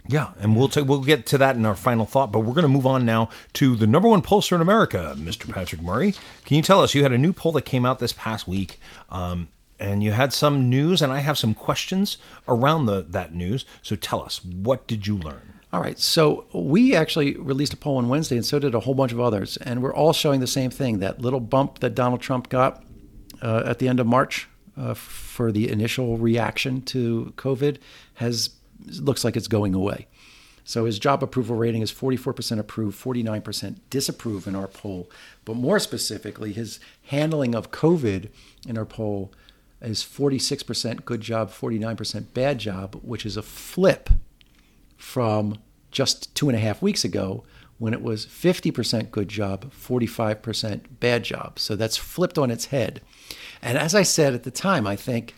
[0.07, 2.69] Yeah, and we'll we'll get to that in our final thought, but we're going to
[2.69, 5.51] move on now to the number one pollster in America, Mr.
[5.51, 6.15] Patrick Murray.
[6.45, 8.79] Can you tell us you had a new poll that came out this past week,
[9.09, 9.49] um,
[9.81, 13.65] and you had some news, and I have some questions around the that news.
[13.81, 15.54] So tell us, what did you learn?
[15.75, 15.99] All right.
[15.99, 19.19] So we actually released a poll on Wednesday, and so did a whole bunch of
[19.19, 19.57] others.
[19.57, 22.85] And we're all showing the same thing that little bump that Donald Trump got
[23.43, 27.79] uh, at the end of March uh, for the initial reaction to COVID
[28.15, 28.51] has
[29.01, 30.07] looks like it's going away.
[30.63, 35.11] So his job approval rating is 44% approve, 49% disapprove in our poll.
[35.45, 38.29] But more specifically, his handling of COVID
[38.65, 39.33] in our poll
[39.83, 44.09] is 46% good job, 49% bad job, which is a flip
[45.05, 45.59] from
[45.91, 47.45] just two and a half weeks ago
[47.79, 51.59] when it was 50% good job, 45% bad job.
[51.59, 53.01] So that's flipped on its head.
[53.61, 55.35] And as I said at the time, I think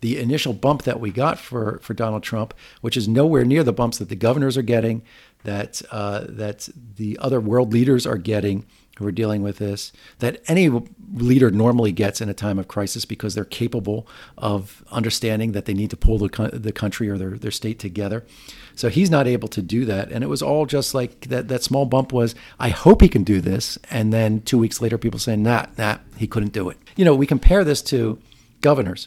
[0.00, 3.72] the initial bump that we got for, for Donald Trump, which is nowhere near the
[3.72, 5.02] bumps that the governors are getting,
[5.44, 8.66] that uh, that the other world leaders are getting
[8.98, 10.68] who are dealing with this, that any
[11.14, 14.06] leader normally gets in a time of crisis because they're capable
[14.36, 18.24] of understanding that they need to pull the, the country or their, their state together.
[18.74, 20.10] So he's not able to do that.
[20.10, 23.22] And it was all just like that, that small bump was, I hope he can
[23.22, 23.78] do this.
[23.90, 26.76] And then two weeks later, people saying, nah, nah, he couldn't do it.
[26.96, 28.18] You know, we compare this to
[28.60, 29.06] governors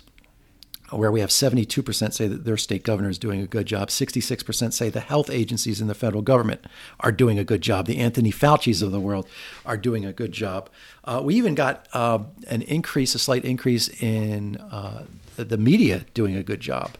[0.91, 3.89] where we have 72% say that their state governor is doing a good job.
[3.89, 6.65] 66% say the health agencies in the federal government
[6.99, 7.85] are doing a good job.
[7.85, 9.27] The Anthony Fauci's of the world
[9.65, 10.69] are doing a good job.
[11.03, 15.05] Uh, we even got uh, an increase, a slight increase in uh,
[15.37, 16.91] the media doing a good job.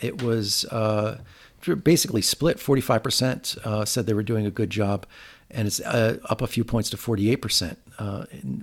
[0.00, 1.20] It was uh,
[1.82, 5.06] basically split 45% uh, said they were doing a good job,
[5.50, 7.76] and it's uh, up a few points to 48%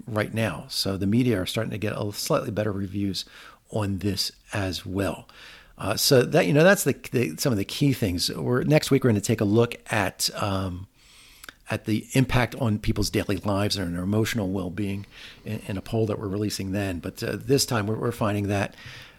[0.05, 0.65] right now.
[0.67, 3.25] So the media are starting to get a slightly better reviews
[3.73, 5.27] on this as well.
[5.77, 8.31] Uh, so that you know that's the, the, some of the key things.
[8.31, 10.87] We're next week we're going to take a look at um,
[11.69, 15.05] at the impact on people's daily lives and their emotional well being
[15.43, 16.99] in, in, a poll that we're releasing then.
[16.99, 18.75] But uh, this time we're, we're, finding that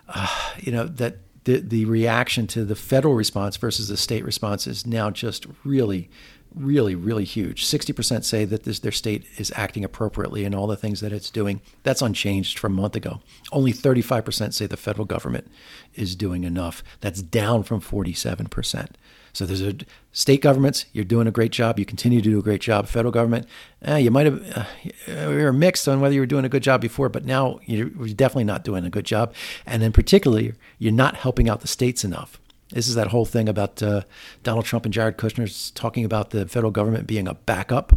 [0.09, 4.67] uh, you know that the the reaction to the federal response versus the state response
[4.67, 6.09] is now just really
[6.55, 7.65] really, really huge.
[7.65, 11.31] 60% say that this, their state is acting appropriately in all the things that it's
[11.31, 11.61] doing.
[11.83, 13.21] That's unchanged from a month ago.
[13.53, 15.51] Only 35% say the federal government
[15.95, 16.83] is doing enough.
[17.01, 18.89] That's down from 47%.
[19.33, 19.75] So there's a
[20.13, 21.81] state governments, you're doing a great job.
[21.81, 22.87] You continue to do a great job.
[22.87, 23.49] Federal government,
[23.83, 24.65] eh, you might have, uh,
[25.09, 28.45] you're mixed on whether you were doing a good job before, but now you're definitely
[28.45, 29.35] not doing a good job.
[29.67, 32.39] And in particular, you're not helping out the states enough.
[32.71, 34.03] This is that whole thing about uh,
[34.43, 37.93] Donald Trump and Jared Kushner talking about the federal government being a backup.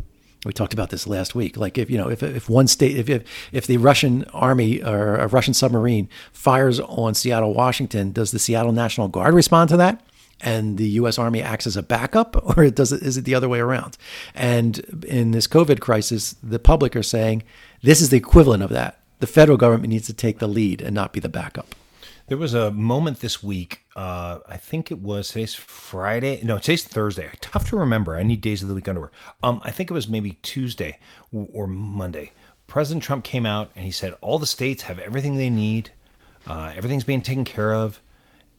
[0.46, 1.58] We talked about this last week.
[1.58, 5.16] Like if you know, if, if one state, if, if if the Russian army or
[5.16, 10.02] a Russian submarine fires on Seattle, Washington, does the Seattle National Guard respond to that?
[10.40, 11.18] and the U.S.
[11.18, 13.98] Army acts as a backup, or does it, is it the other way around?
[14.36, 17.44] And in this COVID crisis, the public are saying
[17.82, 19.00] this is the equivalent of that.
[19.20, 21.74] The federal government needs to take the lead and not be the backup.
[22.28, 23.86] There was a moment this week.
[23.96, 26.42] Uh, I think it was today's Friday.
[26.44, 27.30] No, today's Thursday.
[27.40, 28.18] Tough to remember.
[28.18, 29.12] I need days of the week underwear.
[29.42, 31.00] Um, I think it was maybe Tuesday
[31.32, 32.34] or Monday.
[32.68, 35.92] President Trump came out and he said all the states have everything they need.
[36.46, 38.02] Uh, everything's being taken care of.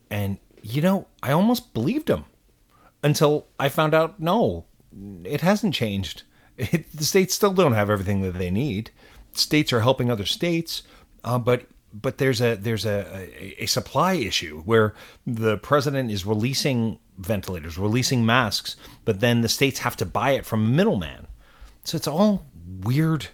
[0.09, 2.25] And you know, I almost believed him
[3.03, 4.65] until I found out no,
[5.25, 6.23] it hasn't changed.
[6.57, 8.93] It, the states still don't have everything that they need.
[9.33, 10.85] States are helping other states,
[11.23, 14.95] uh, but but there's a there's a, a, a supply issue where
[15.27, 20.45] the president is releasing ventilators, releasing masks, but then the states have to buy it
[20.45, 21.27] from a middleman.
[21.85, 22.47] So it's all
[22.81, 23.29] weird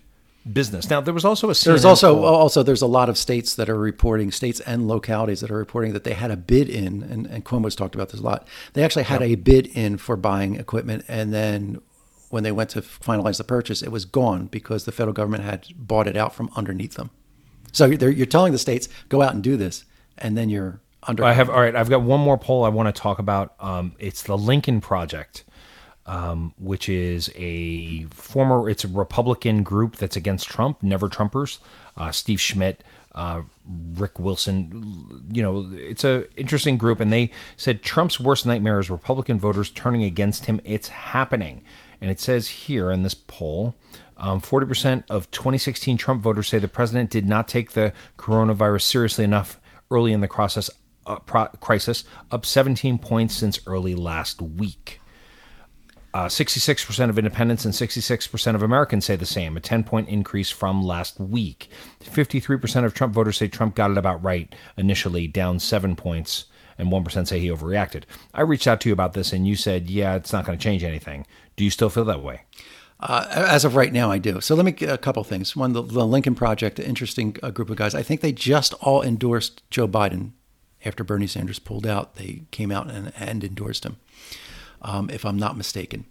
[0.51, 0.89] business.
[0.91, 2.25] Now there was also a CNN there's also poll.
[2.25, 5.93] also there's a lot of states that are reporting states and localities that are reporting
[5.93, 8.47] that they had a bid in, and, and Cuomo's talked about this a lot.
[8.75, 9.31] They actually had yep.
[9.31, 11.81] a bid in for buying equipment, and then
[12.31, 15.67] when they went to finalize the purchase, it was gone because the federal government had
[15.77, 17.11] bought it out from underneath them.
[17.75, 19.85] So you're, telling the states go out and do this,
[20.17, 21.25] and then you're under.
[21.25, 21.75] I have all right.
[21.75, 23.55] I've got one more poll I want to talk about.
[23.59, 25.43] Um, it's the Lincoln Project,
[26.07, 28.71] um, which is a former.
[28.71, 31.59] It's a Republican group that's against Trump, Never Trumpers.
[31.97, 32.83] Uh, Steve Schmidt.
[33.13, 33.43] Uh,
[33.95, 38.91] Rick Wilson, you know, it's a interesting group, and they said Trump's worst nightmare is
[38.91, 40.61] Republican voters turning against him.
[40.65, 41.63] It's happening,
[42.01, 43.77] and it says here in this poll,
[44.17, 49.25] um, 40% of 2016 Trump voters say the president did not take the coronavirus seriously
[49.25, 50.71] enough early in the process,
[51.07, 55.01] uh, pro- crisis, up 17 points since early last week.
[56.15, 60.49] Uh, 66% of independents and 66% of Americans say the same, a 10 point increase
[60.49, 61.69] from last week.
[62.05, 66.45] 53% of Trump voters say Trump got it about right initially, down seven points,
[66.79, 68.05] and 1% say he overreacted.
[68.33, 70.63] I reached out to you about this, and you said, yeah, it's not going to
[70.63, 71.27] change anything.
[71.57, 72.43] Do you still feel that way?
[73.07, 74.41] Uh, as of right now, I do.
[74.41, 75.55] So let me get a couple things.
[75.55, 77.95] One, the, the Lincoln Project, interesting uh, group of guys.
[77.95, 80.31] I think they just all endorsed Joe Biden
[80.87, 82.17] after Bernie Sanders pulled out.
[82.17, 83.99] They came out and, and endorsed him,
[84.81, 86.07] um, if I'm not mistaken.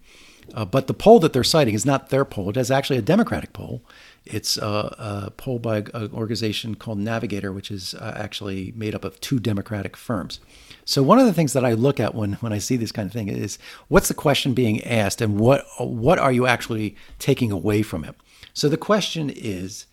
[0.52, 2.50] Uh, but the poll that they're citing is not their poll.
[2.50, 3.82] It is actually a Democratic poll.
[4.24, 4.94] It's a,
[5.26, 9.40] a poll by an organization called Navigator, which is uh, actually made up of two
[9.40, 10.38] Democratic firms.
[10.84, 13.06] So one of the things that I look at when, when I see this kind
[13.06, 17.50] of thing is what's the question being asked and what what are you actually taking
[17.50, 18.14] away from it?
[18.52, 19.86] So the question is,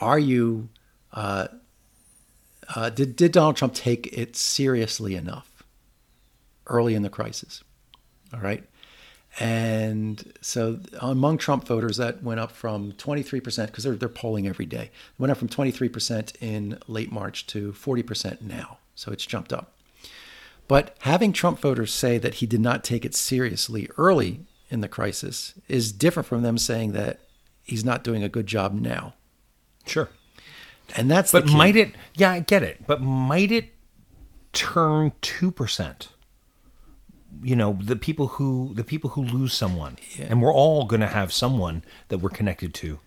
[0.00, 0.68] are you
[1.12, 1.48] uh,
[2.74, 5.64] uh, did did Donald Trump take it seriously enough
[6.66, 7.64] early in the crisis?
[8.32, 8.64] All right.
[9.40, 14.66] And so among Trump voters, that went up from 23%, because they're, they're polling every
[14.66, 18.78] day, it went up from 23% in late March to 40% now.
[18.94, 19.77] So it's jumped up.
[20.68, 24.88] But having Trump voters say that he did not take it seriously early in the
[24.88, 27.20] crisis is different from them saying that
[27.62, 29.14] he's not doing a good job now.
[29.86, 30.10] Sure.
[30.96, 33.74] And that's But might it, yeah, I get it, but might it
[34.52, 36.08] turn 2%?
[37.42, 40.26] you know the people who the people who lose someone yeah.
[40.28, 42.98] and we're all going to have someone that we're connected to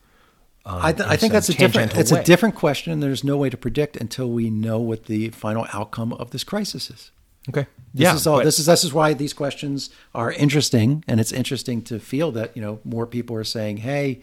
[0.64, 2.22] um, I, th- I think that's a different it's way.
[2.22, 5.66] a different question and there's no way to predict until we know what the final
[5.74, 7.12] outcome of this crisis is
[7.50, 11.20] okay this yeah is all this is this is why these questions are interesting and
[11.20, 14.22] it's interesting to feel that you know more people are saying hey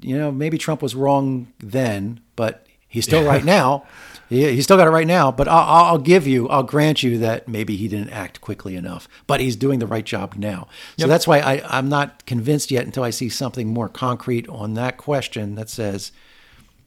[0.00, 3.84] you know maybe trump was wrong then but he's still right now
[4.28, 7.18] he, he's still got it right now, but I'll, I'll, give you, I'll grant you
[7.18, 10.68] that maybe he didn't act quickly enough, but he's doing the right job now.
[10.98, 11.08] So yep.
[11.08, 14.96] that's why I, I'm not convinced yet until I see something more concrete on that
[14.96, 16.12] question that says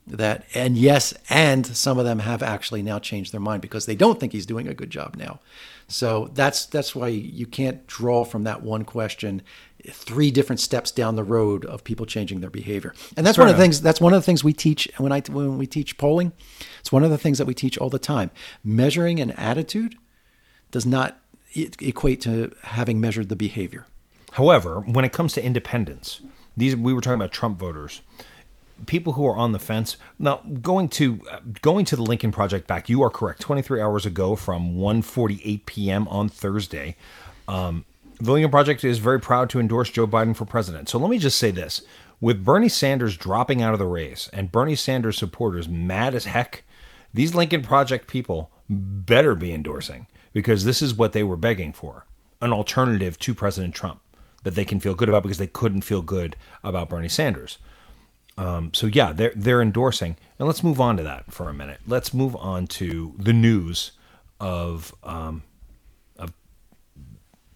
[0.07, 3.95] that, and yes, and some of them have actually now changed their mind because they
[3.95, 5.39] don't think he's doing a good job now.
[5.87, 9.41] So that's that's why you can't draw from that one question
[9.89, 12.93] three different steps down the road of people changing their behavior.
[13.17, 15.21] And that's one of the things that's one of the things we teach when I
[15.21, 16.31] when we teach polling.
[16.79, 18.31] It's one of the things that we teach all the time.
[18.63, 19.95] Measuring an attitude
[20.71, 21.19] does not
[21.55, 23.85] equate to having measured the behavior.
[24.33, 26.21] However, when it comes to independents,
[26.55, 28.01] these we were talking about Trump voters
[28.85, 32.67] people who are on the fence now going to uh, going to the lincoln project
[32.67, 36.95] back you are correct 23 hours ago from 1.48 p.m on thursday
[37.47, 37.85] um,
[38.21, 40.87] the Lincoln Project is very proud to endorse Joe Biden for president.
[40.87, 41.81] So let me just say this
[42.19, 46.63] with Bernie Sanders dropping out of the race and Bernie Sanders supporters mad as heck,
[47.13, 52.05] these Lincoln Project people better be endorsing because this is what they were begging for
[52.41, 54.01] an alternative to President Trump
[54.43, 57.57] that they can feel good about because they couldn't feel good about Bernie Sanders.
[58.37, 61.81] Um, so yeah, they're they're endorsing, and let's move on to that for a minute.
[61.85, 63.91] Let's move on to the news
[64.39, 65.43] of um,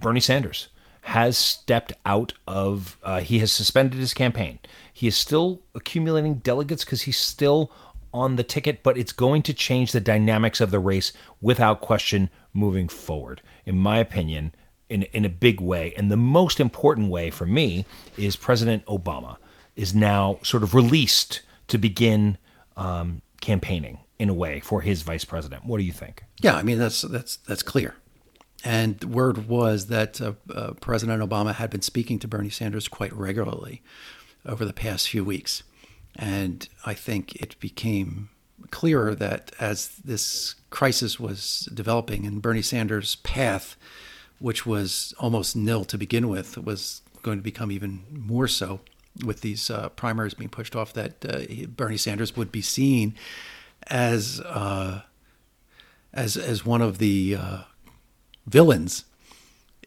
[0.06, 0.68] Bernie Sanders
[1.02, 4.60] has stepped out of, uh, he has suspended his campaign.
[4.92, 7.72] He is still accumulating delegates because he's still
[8.14, 11.12] on the ticket, but it's going to change the dynamics of the race
[11.42, 14.54] without question moving forward, in my opinion,
[14.90, 15.94] in, in a big way.
[15.98, 17.86] And the most important way for me
[18.18, 19.38] is President Obama
[19.76, 22.38] is now sort of released to begin
[22.78, 25.66] um, campaigning in a way for his vice president.
[25.66, 26.24] What do you think?
[26.42, 27.96] Yeah, I mean that's that's that's clear.
[28.64, 32.88] And the word was that uh, uh, President Obama had been speaking to Bernie Sanders
[32.88, 33.84] quite regularly
[34.44, 35.62] over the past few weeks.
[36.16, 38.30] And I think it became
[38.72, 43.76] clearer that as this crisis was developing and Bernie Sanders' path,
[44.40, 48.80] which was almost nil to begin with, was going to become even more so
[49.23, 53.15] with these uh, primaries being pushed off, that uh, Bernie Sanders would be seen
[53.88, 55.01] as uh,
[56.13, 57.62] as as one of the uh,
[58.47, 59.06] villains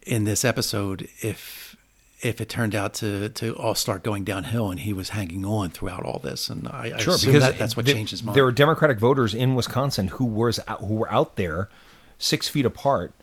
[0.03, 1.75] in this episode if
[2.21, 5.69] if it turned out to to all start going downhill and he was hanging on
[5.69, 8.35] throughout all this and I, sure, I because that, that's what the, changed his mind.
[8.35, 11.69] There were Democratic voters in Wisconsin who was out, who were out there
[12.17, 13.13] six feet apart,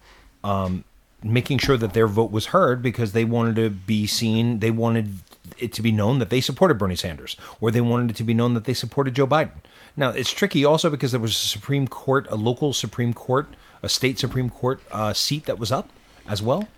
[0.42, 0.84] um,
[1.22, 4.60] making sure that their vote was heard because they wanted to be seen.
[4.60, 5.18] They wanted
[5.58, 8.34] it to be known that they supported Bernie Sanders, or they wanted it to be
[8.34, 9.52] known that they supported Joe Biden.
[9.96, 13.48] Now it's tricky also because there was a Supreme Court, a local Supreme Court
[13.82, 15.88] a state Supreme Court uh, seat that was up
[16.28, 16.68] as well?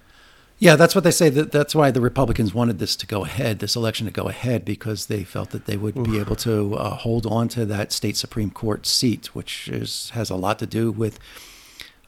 [0.59, 1.28] Yeah, that's what they say.
[1.28, 4.64] That that's why the Republicans wanted this to go ahead, this election to go ahead,
[4.64, 6.04] because they felt that they would Oof.
[6.04, 10.31] be able to uh, hold on to that state Supreme Court seat, which is has
[10.31, 11.20] a lot to do with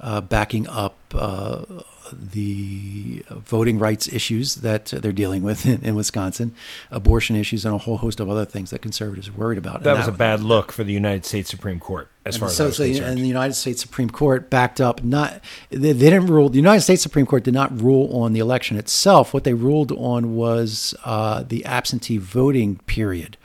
[0.01, 1.65] uh, backing up uh,
[2.13, 6.55] the voting rights issues that they're dealing with in, in, Wisconsin,
[6.91, 9.83] abortion issues, and a whole host of other things that conservatives are worried about.
[9.83, 12.49] That and was that, a bad look for the United States Supreme Court, as far
[12.49, 13.11] as so, as so, concerned.
[13.11, 16.49] And the United States Supreme Court backed up not they, they, didn't rule.
[16.49, 19.35] The United States Supreme Court did not rule on the election itself.
[19.35, 23.37] What they ruled on was uh, the absentee voting period,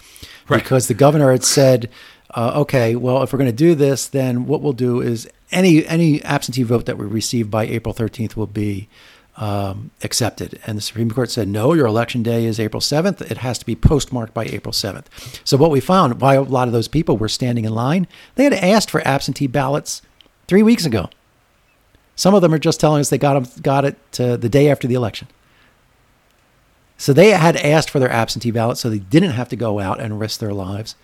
[0.47, 0.61] right.
[0.61, 1.89] because the governor had said.
[2.37, 5.85] Uh, okay, well, if we're going to do this, then what we'll do is any
[5.85, 8.87] any absentee vote that we receive by April 13th will be
[9.37, 10.59] um, accepted.
[10.65, 13.21] And the Supreme Court said, no, your election day is April 7th.
[13.29, 15.05] It has to be postmarked by April 7th.
[15.43, 18.45] So, what we found, why a lot of those people were standing in line, they
[18.45, 20.01] had asked for absentee ballots
[20.47, 21.09] three weeks ago.
[22.15, 24.87] Some of them are just telling us they got, them, got it the day after
[24.87, 25.27] the election.
[26.97, 29.99] So, they had asked for their absentee ballot so they didn't have to go out
[29.99, 30.95] and risk their lives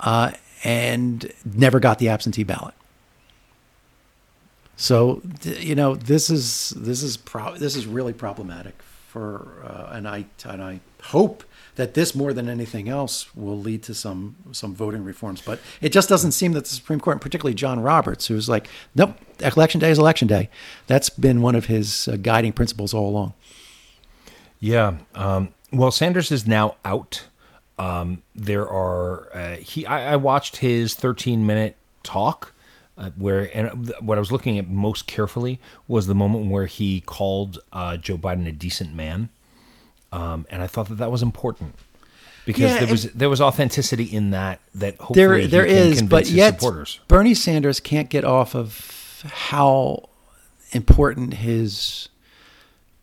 [0.00, 0.32] uh,
[0.64, 2.74] and never got the absentee ballot.
[4.78, 10.06] So you know this is this is pro- this is really problematic for uh, and
[10.06, 11.42] I and I hope
[11.74, 15.42] that this more than anything else will lead to some some voting reforms.
[15.42, 18.68] But it just doesn't seem that the Supreme Court, and particularly John Roberts, who's like,
[18.94, 20.48] nope, election day is election day.
[20.86, 23.34] That's been one of his uh, guiding principles all along.
[24.60, 24.98] Yeah.
[25.16, 27.26] Um, well, Sanders is now out.
[27.80, 29.84] Um, there are uh, he.
[29.86, 32.52] I, I watched his 13 minute talk
[32.98, 37.00] uh, where and what I was looking at most carefully was the moment where he
[37.00, 39.28] called uh, Joe Biden a decent man,
[40.12, 41.76] um, and I thought that that was important
[42.44, 46.28] because yeah, there was there was authenticity in that that hopefully there there is, but
[46.28, 46.98] yet supporters.
[47.06, 50.08] Bernie Sanders can't get off of how
[50.72, 52.08] important his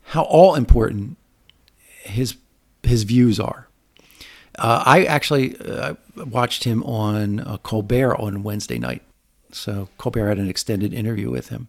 [0.04, 1.18] how all important
[2.04, 2.36] his
[2.84, 3.68] his views are.
[4.58, 9.04] Uh, I actually uh, watched him on uh, Colbert on Wednesday night,
[9.56, 11.68] so Colbert had an extended interview with him,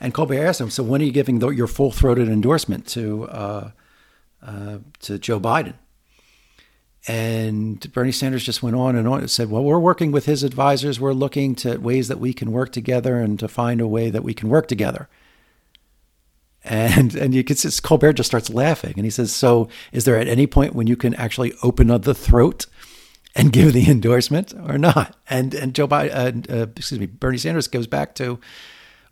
[0.00, 3.28] and Colbert asked him, "So when are you giving the, your full throated endorsement to
[3.28, 3.70] uh,
[4.42, 5.74] uh, to Joe Biden?"
[7.06, 10.42] And Bernie Sanders just went on and on and said, "Well, we're working with his
[10.42, 10.98] advisors.
[10.98, 14.24] We're looking to ways that we can work together and to find a way that
[14.24, 15.08] we can work together."
[16.64, 20.18] And and you can see Colbert just starts laughing, and he says, "So, is there
[20.18, 22.66] at any point when you can actually open up the throat?"
[23.38, 25.16] And give the endorsement or not.
[25.30, 28.38] And and Joe Biden, uh, uh, excuse me, Bernie Sanders goes back to,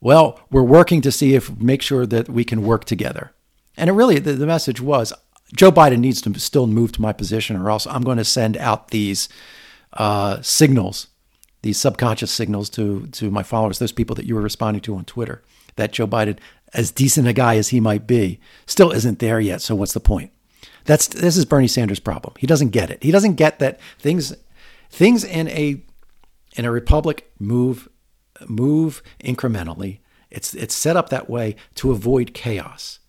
[0.01, 3.33] well, we're working to see if make sure that we can work together.
[3.77, 5.13] And it really the, the message was
[5.55, 8.57] Joe Biden needs to still move to my position, or else I'm going to send
[8.57, 9.29] out these
[9.93, 11.07] uh, signals,
[11.63, 15.05] these subconscious signals to to my followers, those people that you were responding to on
[15.05, 15.43] Twitter,
[15.77, 16.39] that Joe Biden,
[16.75, 19.63] as decent a guy as he might be, still isn't there yet.
[19.63, 20.33] So what's the point?
[20.87, 22.35] That's this is Bernie Sanders' problem.
[22.39, 23.03] He doesn't get it.
[23.03, 24.35] He doesn't get that things
[24.91, 25.83] things in a
[26.57, 27.89] in a republic move
[28.47, 29.99] move incrementally.
[30.31, 33.01] It's it's set up that way to avoid chaos.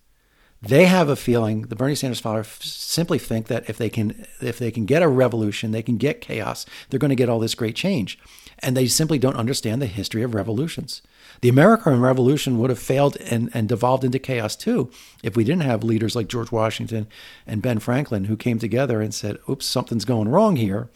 [0.60, 4.58] They have a feeling the Bernie Sanders followers simply think that if they can if
[4.58, 6.66] they can get a revolution, they can get chaos.
[6.90, 8.18] They're going to get all this great change,
[8.60, 11.02] and they simply don't understand the history of revolutions.
[11.40, 14.90] The American Revolution would have failed and, and devolved into chaos too
[15.22, 17.06] if we didn't have leaders like George Washington
[17.46, 20.88] and Ben Franklin who came together and said, oops, something's going wrong here.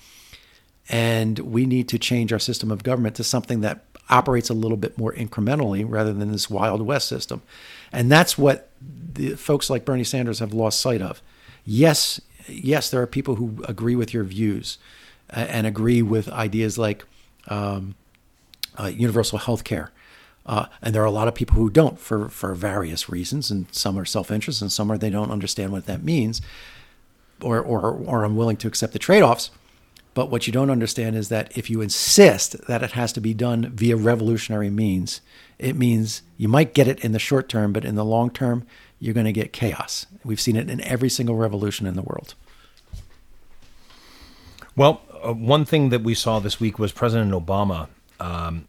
[0.88, 4.76] And we need to change our system of government to something that operates a little
[4.76, 7.42] bit more incrementally rather than this Wild West system.
[7.92, 8.68] And that's what
[9.14, 11.22] the folks like Bernie Sanders have lost sight of.
[11.64, 14.78] Yes, yes, there are people who agree with your views
[15.30, 17.04] uh, and agree with ideas like
[17.48, 17.94] um,
[18.78, 19.92] uh, universal health care
[20.44, 23.72] uh, and there are a lot of people who don't for, for various reasons, and
[23.72, 26.40] some are self interest, and some are they don't understand what that means,
[27.40, 29.50] or, or, or unwilling to accept the trade offs.
[30.14, 33.32] But what you don't understand is that if you insist that it has to be
[33.32, 35.20] done via revolutionary means,
[35.58, 38.66] it means you might get it in the short term, but in the long term,
[38.98, 40.06] you're going to get chaos.
[40.22, 42.34] We've seen it in every single revolution in the world.
[44.76, 47.88] Well, uh, one thing that we saw this week was President Obama
[48.20, 48.68] um,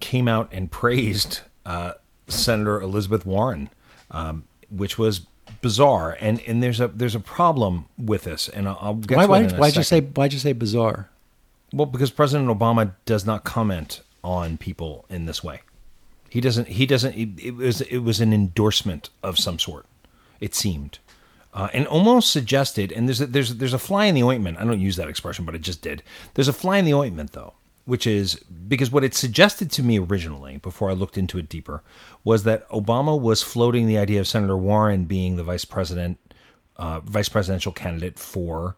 [0.00, 1.92] came out and praised uh,
[2.28, 3.70] Senator Elizabeth Warren,
[4.10, 5.26] um, which was
[5.60, 6.16] bizarre.
[6.20, 9.28] And and there's a there's a problem with this, and I'll, I'll get why, to
[9.28, 9.52] why, it.
[9.52, 11.10] why'd you say why'd you say bizarre?
[11.72, 15.60] Well, because President Obama does not comment on people in this way.
[16.28, 16.68] He doesn't.
[16.68, 17.14] He doesn't.
[17.14, 19.86] It, it was it was an endorsement of some sort.
[20.40, 20.98] It seemed.
[21.56, 24.58] Uh, and almost suggested, and there's a, there's there's a fly in the ointment.
[24.58, 26.02] I don't use that expression, but it just did.
[26.34, 27.54] There's a fly in the ointment, though,
[27.86, 28.34] which is
[28.68, 31.82] because what it suggested to me originally, before I looked into it deeper,
[32.24, 36.18] was that Obama was floating the idea of Senator Warren being the vice president,
[36.76, 38.76] uh, vice presidential candidate for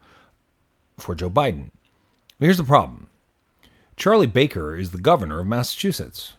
[0.98, 1.72] for Joe Biden.
[2.38, 3.08] Here's the problem:
[3.96, 6.34] Charlie Baker is the governor of Massachusetts.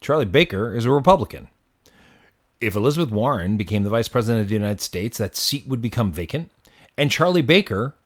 [0.00, 1.48] Charlie Baker is a Republican.
[2.62, 6.12] If Elizabeth Warren became the vice president of the United States, that seat would become
[6.12, 6.48] vacant,
[6.96, 7.96] and Charlie Baker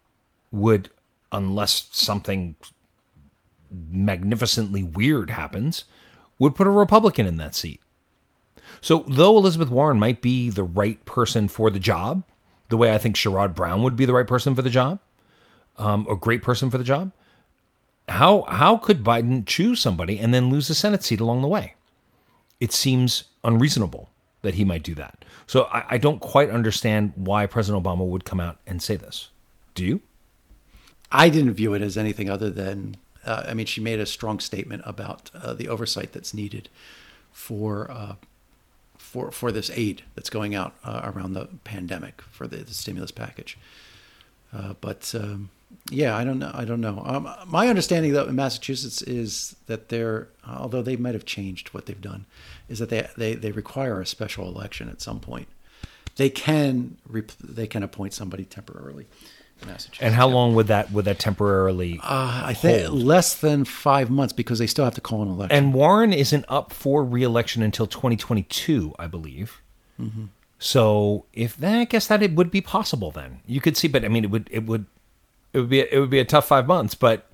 [0.51, 0.89] would,
[1.31, 2.57] unless something
[3.71, 5.85] magnificently weird happens,
[6.39, 7.83] would put a Republican in that seat.
[8.81, 12.23] So, though Elizabeth Warren might be the right person for the job,
[12.71, 15.01] the way I think Sherrod Brown would be the right person for the job,
[15.77, 17.13] um, a great person for the job,
[18.09, 21.75] how how could Biden choose somebody and then lose the Senate seat along the way?
[22.59, 24.09] It seems unreasonable.
[24.43, 25.25] That he might do that.
[25.47, 29.29] So I, I don't quite understand why President Obama would come out and say this.
[29.75, 30.01] Do you?
[31.11, 34.41] I didn't view it as anything other than, uh, I mean, she made a strong
[34.41, 36.69] statement about uh, the oversight that's needed
[37.33, 38.15] for uh,
[38.99, 43.13] for for this aid that's going out uh, around the pandemic for the, the stimulus
[43.13, 43.57] package.
[44.53, 45.51] Uh, but um,
[45.91, 46.51] yeah, I don't know.
[46.53, 47.03] I don't know.
[47.05, 51.87] Um, my understanding though in Massachusetts is that they're, although they might have changed what
[51.87, 52.27] they've done,
[52.69, 55.49] is that they they, they require a special election at some point.
[56.17, 59.07] They can rep- they can appoint somebody temporarily.
[59.61, 60.03] in Massachusetts.
[60.03, 62.01] And how long would that would that temporarily?
[62.03, 65.57] Uh, I think less than five months because they still have to call an election.
[65.57, 69.61] and Warren isn't up for reelection until 2022, I believe.
[70.59, 73.11] So if that, I guess that it would be possible.
[73.11, 74.87] Then you could see, but I mean, it would it would
[75.57, 76.95] it would be it would be a tough five months.
[76.95, 77.27] But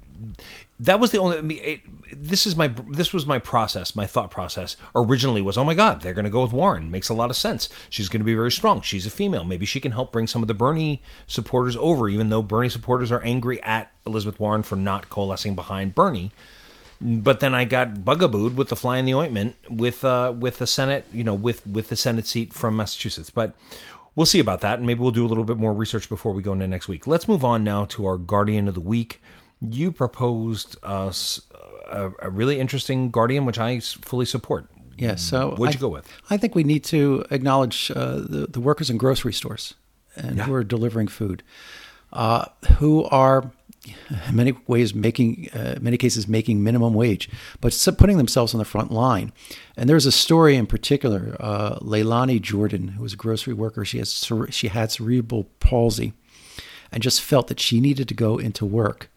[0.78, 1.38] that was the only.
[1.38, 1.80] I mean, it,
[2.12, 3.96] this is my this was my process.
[3.96, 6.90] My thought process originally was, oh my god, they're going to go with Warren.
[6.90, 7.68] Makes a lot of sense.
[7.90, 8.80] She's going to be very strong.
[8.80, 9.42] She's a female.
[9.42, 13.10] Maybe she can help bring some of the Bernie supporters over, even though Bernie supporters
[13.10, 16.30] are angry at Elizabeth Warren for not coalescing behind Bernie
[17.02, 20.66] but then I got bugabooed with the fly in the ointment with uh, with the
[20.68, 23.28] Senate, you know, with with the Senate seat from Massachusetts.
[23.28, 23.54] But
[24.14, 26.42] we'll see about that, and maybe we'll do a little bit more research before we
[26.42, 27.06] go into next week.
[27.06, 29.20] Let's move on now to our Guardian of the Week.
[29.60, 31.40] You proposed us
[31.90, 34.68] a, a really interesting Guardian, which I fully support.
[34.98, 36.08] yeah, so What'd you go with?
[36.30, 39.74] I think we need to acknowledge uh, the the workers in grocery stores
[40.16, 40.44] and Yeah.
[40.44, 41.42] who are delivering food,
[42.12, 42.46] uh,
[42.78, 43.50] who are
[43.86, 43.94] in
[44.36, 47.28] many ways making, uh, many cases making minimum wage,
[47.60, 49.32] but putting themselves on the front line.
[49.76, 53.84] And there's a story in particular, uh, Leilani Jordan, who was a grocery worker.
[53.84, 56.12] She has she had cerebral palsy,
[56.90, 59.10] and just felt that she needed to go into work,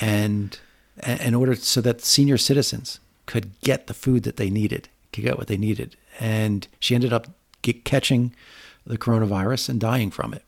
[0.00, 0.58] and
[1.06, 5.38] in order so that senior citizens could get the food that they needed, could get
[5.38, 7.28] what they needed, and she ended up
[7.62, 8.34] get, catching
[8.86, 10.44] the coronavirus and dying from it.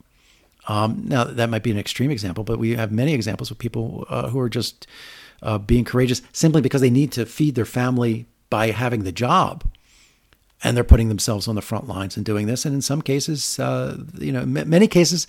[0.66, 4.06] Um, now that might be an extreme example, but we have many examples of people
[4.08, 4.86] uh, who are just
[5.42, 9.64] uh, being courageous simply because they need to feed their family by having the job,
[10.62, 12.64] and they're putting themselves on the front lines and doing this.
[12.64, 15.26] And in some cases, uh, you know, m- many cases,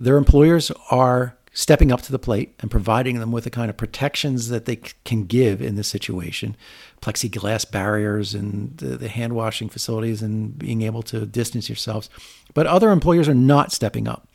[0.00, 3.76] their employers are stepping up to the plate and providing them with the kind of
[3.76, 6.56] protections that they c- can give in this situation.
[7.02, 12.08] Plexiglass barriers and the, the hand washing facilities and being able to distance yourselves.
[12.54, 14.26] But other employers are not stepping up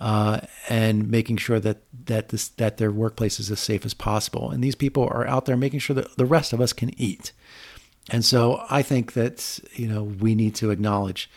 [0.00, 4.50] uh, and making sure that that this that their workplace is as safe as possible
[4.50, 7.32] and these people are out there making sure that the rest of us can eat
[8.10, 11.30] and so I think that you know we need to acknowledge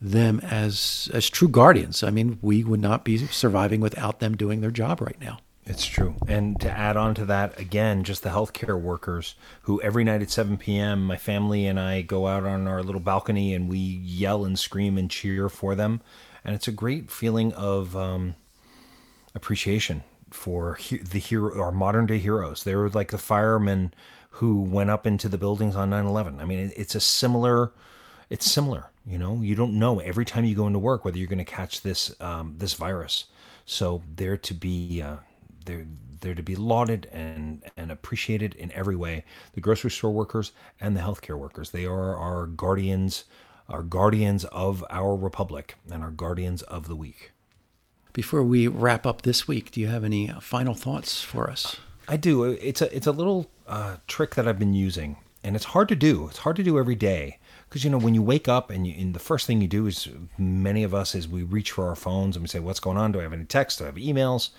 [0.00, 2.02] them as as true guardians.
[2.02, 5.38] I mean, we would not be surviving without them doing their job right now.
[5.66, 6.16] It's true.
[6.26, 10.30] And to add on to that, again, just the healthcare workers who every night at
[10.30, 14.44] 7 p.m., my family and I go out on our little balcony and we yell
[14.44, 16.00] and scream and cheer for them.
[16.44, 18.34] And it's a great feeling of um,
[19.34, 22.64] appreciation for he- the hero, our modern day heroes.
[22.64, 23.92] They were like the firemen
[24.34, 26.40] who went up into the buildings on 9 11.
[26.40, 27.72] I mean, it- it's a similar,
[28.28, 28.90] it's similar.
[29.06, 31.44] You know, you don't know every time you go into work whether you're going to
[31.44, 33.24] catch this um, this virus.
[33.64, 35.16] So they're to be uh,
[35.64, 35.86] they're
[36.20, 39.24] they're to be lauded and and appreciated in every way.
[39.54, 41.70] The grocery store workers and the healthcare workers.
[41.70, 43.24] They are our guardians,
[43.70, 47.32] our guardians of our republic and our guardians of the week.
[48.12, 51.76] Before we wrap up this week, do you have any final thoughts for us?
[52.08, 52.44] I do.
[52.44, 55.96] It's a it's a little uh, trick that I've been using, and it's hard to
[55.96, 56.26] do.
[56.26, 58.94] It's hard to do every day because you know when you wake up and, you,
[58.98, 61.94] and the first thing you do is many of us is we reach for our
[61.94, 63.12] phones and we say, "What's going on?
[63.12, 63.78] Do I have any texts?
[63.78, 64.50] Do I have emails?"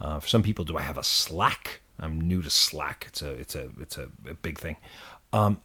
[0.00, 1.80] Uh, for some people, do I have a Slack?
[1.98, 3.06] I'm new to Slack.
[3.08, 4.76] It's a it's a it's a, a big thing.
[5.32, 5.62] Um,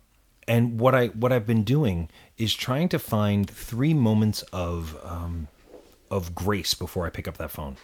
[0.47, 2.09] and what I what I've been doing
[2.43, 5.47] is trying to find three moments of um,
[6.11, 7.77] of grace before I pick up that phone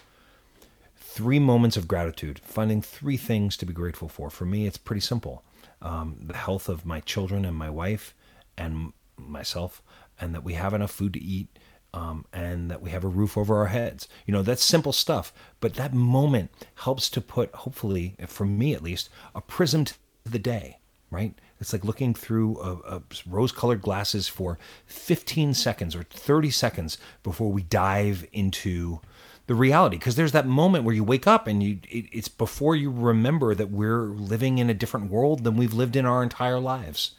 [1.19, 4.29] three moments of gratitude, finding three things to be grateful for.
[4.29, 5.43] For me, it's pretty simple
[5.81, 8.13] um, the health of my children and my wife
[8.57, 9.81] and myself,
[10.19, 11.47] and that we have enough food to eat.
[11.91, 14.07] Um, and that we have a roof over our heads.
[14.27, 15.33] You know, that's simple stuff.
[15.59, 20.37] But that moment helps to put, hopefully, for me at least, a prism to the
[20.37, 20.77] day,
[21.11, 21.33] right?
[21.59, 27.51] It's like looking through a, a rose-colored glasses for 15 seconds or 30 seconds before
[27.51, 29.01] we dive into
[29.47, 29.97] the reality.
[29.97, 33.55] Because there's that moment where you wake up and you it, it's before you remember
[33.55, 37.15] that we're living in a different world than we've lived in our entire lives.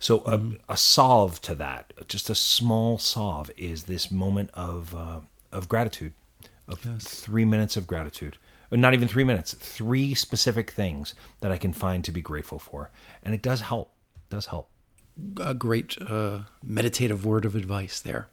[0.00, 5.20] So a, a solve to that, just a small solve, is this moment of uh,
[5.50, 6.12] of gratitude,
[6.66, 8.36] of three minutes of gratitude.
[8.70, 12.90] Not even three minutes, three specific things that I can find to be grateful for,
[13.22, 13.92] and it does help.
[14.16, 14.68] It does help.
[15.40, 18.28] a great uh, meditative word of advice there.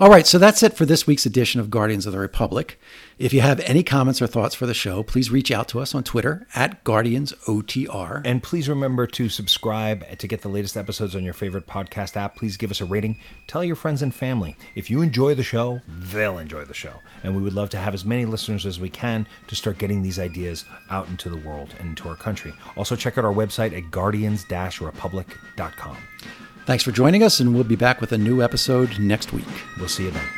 [0.00, 2.78] All right, so that's it for this week's edition of Guardians of the Republic.
[3.18, 5.92] If you have any comments or thoughts for the show, please reach out to us
[5.92, 8.22] on Twitter at GuardiansOTR.
[8.24, 12.36] And please remember to subscribe to get the latest episodes on your favorite podcast app.
[12.36, 13.18] Please give us a rating.
[13.48, 14.56] Tell your friends and family.
[14.76, 16.94] If you enjoy the show, they'll enjoy the show.
[17.24, 20.02] And we would love to have as many listeners as we can to start getting
[20.02, 22.52] these ideas out into the world and into our country.
[22.76, 25.96] Also, check out our website at guardians republic.com.
[26.68, 29.48] Thanks for joining us, and we'll be back with a new episode next week.
[29.78, 30.28] We'll see you then.